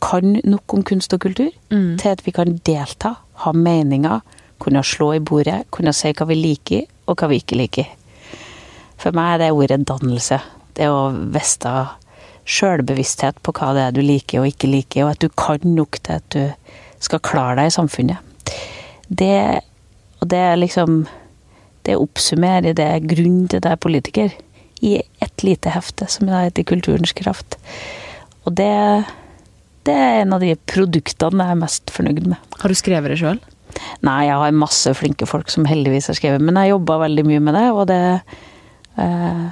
[0.04, 1.98] kan nok om kunst og kultur Mm.
[1.98, 4.22] til at vi kan delta, ha meninger,
[4.60, 7.86] kunne slå i bordet, kunne si hva vi liker, og hva vi ikke liker.
[8.98, 10.40] For meg er det ordet dannelse.
[10.76, 11.88] Det å vite
[12.50, 16.02] sjølbevissthet på hva det er du liker og ikke liker, og at du kan nok
[16.02, 16.44] til at du
[17.04, 18.52] skal klare deg i samfunnet.
[19.08, 19.62] Det,
[20.22, 21.08] og det er liksom
[21.88, 24.34] Det oppsummerer det grunnen til er politiker,
[24.84, 27.56] i ett lite hefte som heter Kulturens kraft.
[28.44, 29.06] Og det,
[29.88, 32.52] det er en av de produktene jeg er mest fornøyd med.
[32.60, 33.40] Har du skrevet det sjøl?
[34.06, 37.42] Nei, jeg har masse flinke folk som heldigvis har skrevet, men jeg jobba veldig mye
[37.48, 38.04] med det, og det
[39.00, 39.50] eh,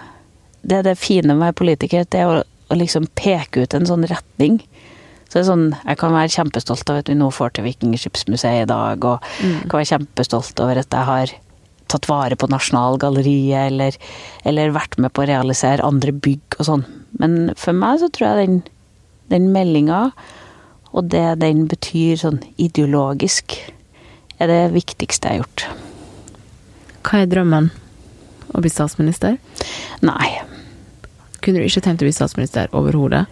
[0.67, 3.75] Det er det fine med å være politiker, det er å, å liksom peke ut
[3.77, 4.61] en sånn retning.
[5.27, 8.63] Så det er sånn, Jeg kan være kjempestolt av at vi nå får til Vikingskipsmuseet
[8.63, 11.33] i dag, og jeg kan være kjempestolt over at jeg har
[11.87, 13.97] tatt vare på Nasjonalgalleriet, eller,
[14.47, 16.85] eller vært med på å realisere andre bygg og sånn.
[17.19, 18.57] Men for meg så tror jeg den,
[19.31, 20.11] den meldinga,
[20.91, 23.57] og det den betyr sånn ideologisk,
[24.39, 25.67] er det viktigste jeg har gjort.
[27.07, 27.71] Hva er drømmen?
[28.55, 29.37] Å bli statsminister?
[30.05, 30.56] Nei.
[31.41, 33.25] Kunne du ikke tenkt å bli statsminister overhodet?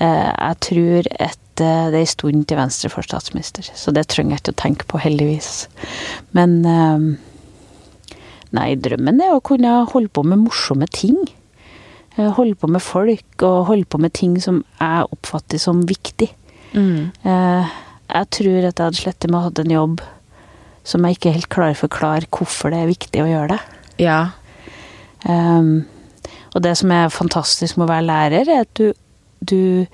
[0.00, 4.06] Eh, Jeg tror at eh, det er en stund til Venstre får statsminister, så det
[4.08, 5.50] trenger jeg ikke å tenke på, heldigvis.
[6.36, 7.10] Men eh,
[8.50, 11.14] Nei, drømmen er å kunne holde på med morsomme ting.
[12.18, 16.26] Holde på med folk, og holde på med ting som jeg oppfatter som viktig.
[16.74, 17.12] Mm.
[17.22, 17.76] Eh,
[18.10, 20.00] Jeg tror at jeg hadde slettet med å ha en jobb
[20.82, 23.60] som jeg ikke helt klarer å forklare hvorfor det er viktig å gjøre det.
[24.02, 24.18] Ja.
[25.28, 25.84] Um,
[26.54, 28.90] og det som er fantastisk med å være lærer, er at du,
[29.40, 29.86] du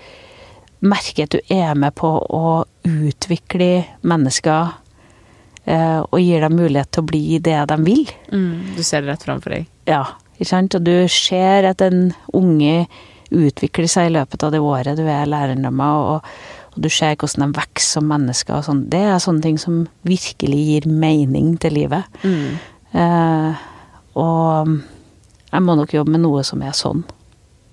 [0.86, 3.70] merker at du er med på å utvikle
[4.06, 4.70] mennesker
[5.64, 8.06] eh, og gir dem mulighet til å bli det de vil.
[8.32, 8.76] Mm.
[8.76, 9.68] Du ser det rett framfor deg.
[9.88, 10.04] Ja,
[10.36, 10.78] ikke sant?
[10.78, 12.86] Og du ser at en unge
[13.34, 16.20] utvikler seg i løpet av det året du er læreren deres, og,
[16.76, 18.58] og du ser hvordan de vokser som mennesker.
[18.58, 18.84] Og sånn.
[18.92, 22.20] Det er sånne ting som virkelig gir mening til livet.
[22.24, 22.58] Mm.
[22.96, 23.64] Eh,
[24.16, 24.76] og
[25.56, 27.02] jeg må nok jobbe med noe som er sånn.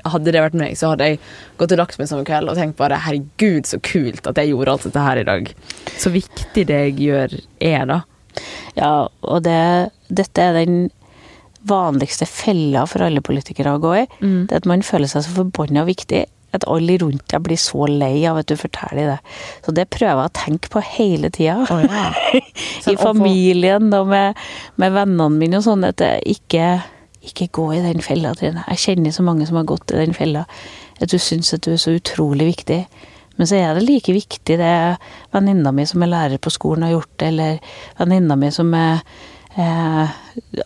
[0.03, 1.19] Hadde det vært meg, så hadde jeg
[1.59, 4.73] gått og lagt meg samme kveld og tenkt bare herregud, så kult at jeg gjorde
[4.73, 5.53] alt dette her i dag.
[5.99, 8.01] Så viktig det jeg gjør, er, da.
[8.75, 9.61] Ja, og det,
[10.11, 10.77] dette er den
[11.63, 14.05] vanligste fella for alle politikere å gå i.
[14.19, 14.39] Mm.
[14.49, 18.25] Det at man føler seg så forbanna viktig at alle rundt deg blir så lei
[18.29, 19.19] av at du forteller det.
[19.65, 21.63] Så det prøver jeg å tenke på hele tida.
[21.65, 22.11] Oh, ja.
[22.91, 24.37] I familien og med,
[24.81, 25.87] med vennene mine og sånn.
[25.87, 26.67] At jeg ikke,
[27.23, 28.65] ikke gå i den fella, Trine.
[28.67, 30.45] Jeg kjenner så mange som har gått i den fella.
[31.01, 32.81] At du syns at du er så utrolig viktig.
[33.37, 34.73] Men så er det like viktig det
[35.33, 37.63] venninna mi som er lærer på skolen har gjort, eller
[37.97, 39.01] venninna mi som er
[39.57, 40.13] eh,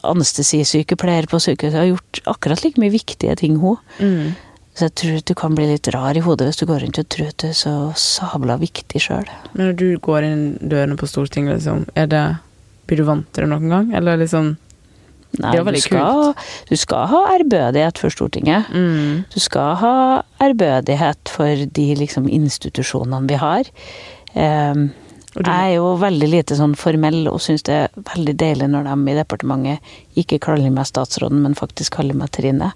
[0.02, 3.80] anestesisykepleier på sykehuset har gjort akkurat like mye viktige ting, hun.
[4.02, 4.36] Mm.
[4.78, 7.08] Så jeg tror du kan bli litt rar i hodet hvis du går rundt og
[7.10, 9.26] tror at du er så sabla viktig sjøl.
[9.56, 12.26] Men når du går inn dørene på Stortinget, liksom, er det
[12.88, 14.54] Blir du vant til det noen gang, eller liksom
[15.38, 18.70] Nei, Det var veldig du skal, skal, du skal ha ærbødighet for Stortinget.
[18.74, 19.26] mm.
[19.34, 19.96] Du skal ha
[20.42, 23.70] ærbødighet for de liksom, institusjonene vi har.
[24.34, 24.90] Um,
[25.38, 29.12] jeg er jo veldig lite sånn formell og syns det er veldig deilig når de
[29.12, 32.72] i departementet ikke kaller meg statsråden, men faktisk kaller meg Trine.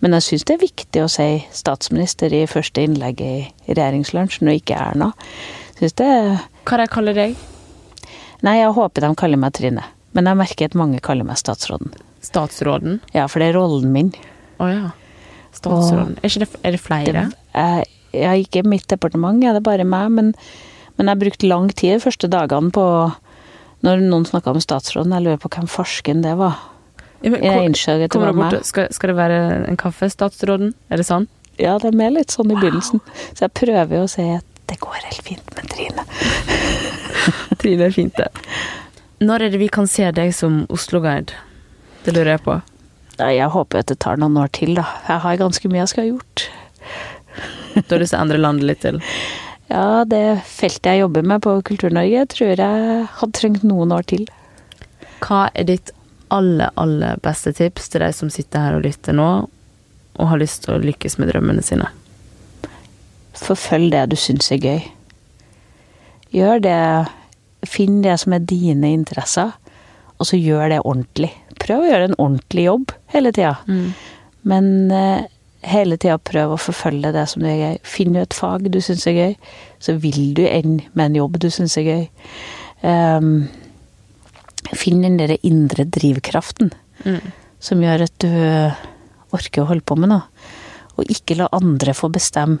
[0.00, 3.34] Men jeg syns det er viktig å si statsminister i første innlegg i
[3.68, 5.10] regjeringslunsjen, og ikke Erna.
[5.76, 6.10] Syns det
[6.64, 7.36] Hva kaller deg?
[8.46, 9.84] Nei, jeg håper de kaller meg Trine.
[10.16, 11.92] Men jeg merker at mange kaller meg statsråden.
[12.24, 12.98] Statsråden?
[13.14, 14.10] Ja, for det er rollen min.
[14.60, 14.88] Å ja.
[15.54, 16.16] Statsråden.
[16.18, 17.24] Er, ikke det, er det flere?
[17.30, 17.68] Det,
[18.14, 20.32] jeg, har ikke mitt departement, ja, det er bare meg, men,
[20.96, 22.84] men jeg har brukt lang tid de første dagene på
[23.86, 26.58] Når noen snakka om statsråden, jeg lurer på hvem farsken det var.
[27.24, 28.58] Ja, men Jeg innså at det var meg.
[28.64, 29.38] skal, skal det være
[29.70, 30.74] en kaffe, statsråden?
[30.92, 31.28] Er det sånn?
[31.60, 33.00] Ja, det er mer litt sånn i begynnelsen.
[33.32, 36.04] Så jeg prøver jo å si at det går helt fint med Trine.
[37.60, 38.28] Trine er fint, det.
[39.20, 41.36] Når er det vi kan se deg som Oslo-guide?
[42.06, 42.54] Det lurer jeg på.
[43.20, 44.86] Nei, Jeg håper at det tar noen år til, da.
[45.08, 46.46] Jeg har ganske mye jeg skal ha gjort.
[47.86, 48.96] Du har lyst til å endre landet litt til?
[49.70, 54.24] Ja, det feltet jeg jobber med på Kultur-Norge, tror jeg hadde trengt noen år til.
[55.22, 55.92] Hva er ditt
[56.34, 59.28] aller, aller beste tips til de som sitter her og lytter nå,
[60.16, 61.92] og har lyst til å lykkes med drømmene sine?
[63.38, 64.82] Forfølg det du syns er gøy.
[66.34, 66.78] Gjør det
[67.66, 69.52] Finn det som er dine interesser,
[70.20, 71.30] og så gjør det ordentlig.
[71.60, 73.54] Prøv å gjøre en ordentlig jobb hele tida.
[74.48, 75.24] Men uh,
[75.68, 77.80] hele tida prøv å forfølge det som er gøy.
[77.84, 79.34] Finn et fag du syns er gøy,
[79.80, 82.06] så vil du ende med en jobb du syns er gøy.
[82.80, 83.48] Um,
[84.76, 86.70] finn den der indre drivkraften
[87.60, 88.30] som gjør at du
[89.34, 90.26] orker å holde på med noe.
[90.98, 92.60] Og ikke la andre få bestemme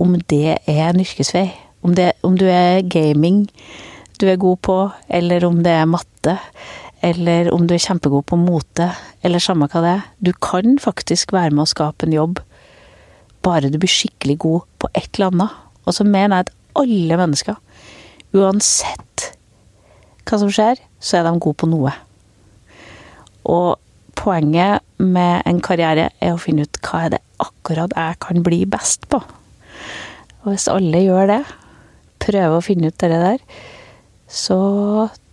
[0.00, 1.48] om det er en yrkesvei.
[1.86, 3.46] Om, det, om du er gaming
[4.20, 4.76] du er god på,
[5.08, 6.36] eller om det er matte,
[7.04, 8.88] eller om du er kjempegod på mote,
[9.24, 10.04] eller samme hva det er.
[10.18, 12.40] Du kan faktisk være med å skape en jobb,
[13.46, 15.56] bare du blir skikkelig god på et eller annet.
[15.86, 17.58] Og så mener jeg at alle mennesker,
[18.36, 19.28] uansett
[20.26, 21.92] hva som skjer, så er de gode på noe.
[23.46, 23.76] Og
[24.18, 28.64] poenget med en karriere er å finne ut hva er det akkurat jeg kan bli
[28.68, 29.20] best på.
[30.42, 31.40] Og hvis alle gjør det,
[32.22, 33.42] prøver å finne ut det der,
[34.28, 34.58] så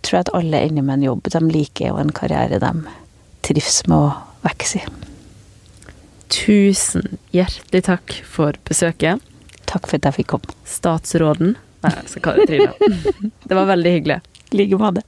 [0.04, 2.72] tror jeg at alle ender med en jobb de liker, og en karriere de
[3.44, 4.12] trives med å
[4.44, 4.84] vokse i.
[6.34, 9.22] Tusen hjertelig takk for besøket.
[9.68, 10.56] Takk for at jeg fikk komme.
[10.68, 11.92] Statsråden Nei,
[12.24, 12.92] kalle det Trine.
[13.48, 14.20] Det var veldig hyggelig.
[14.52, 15.04] I like måte.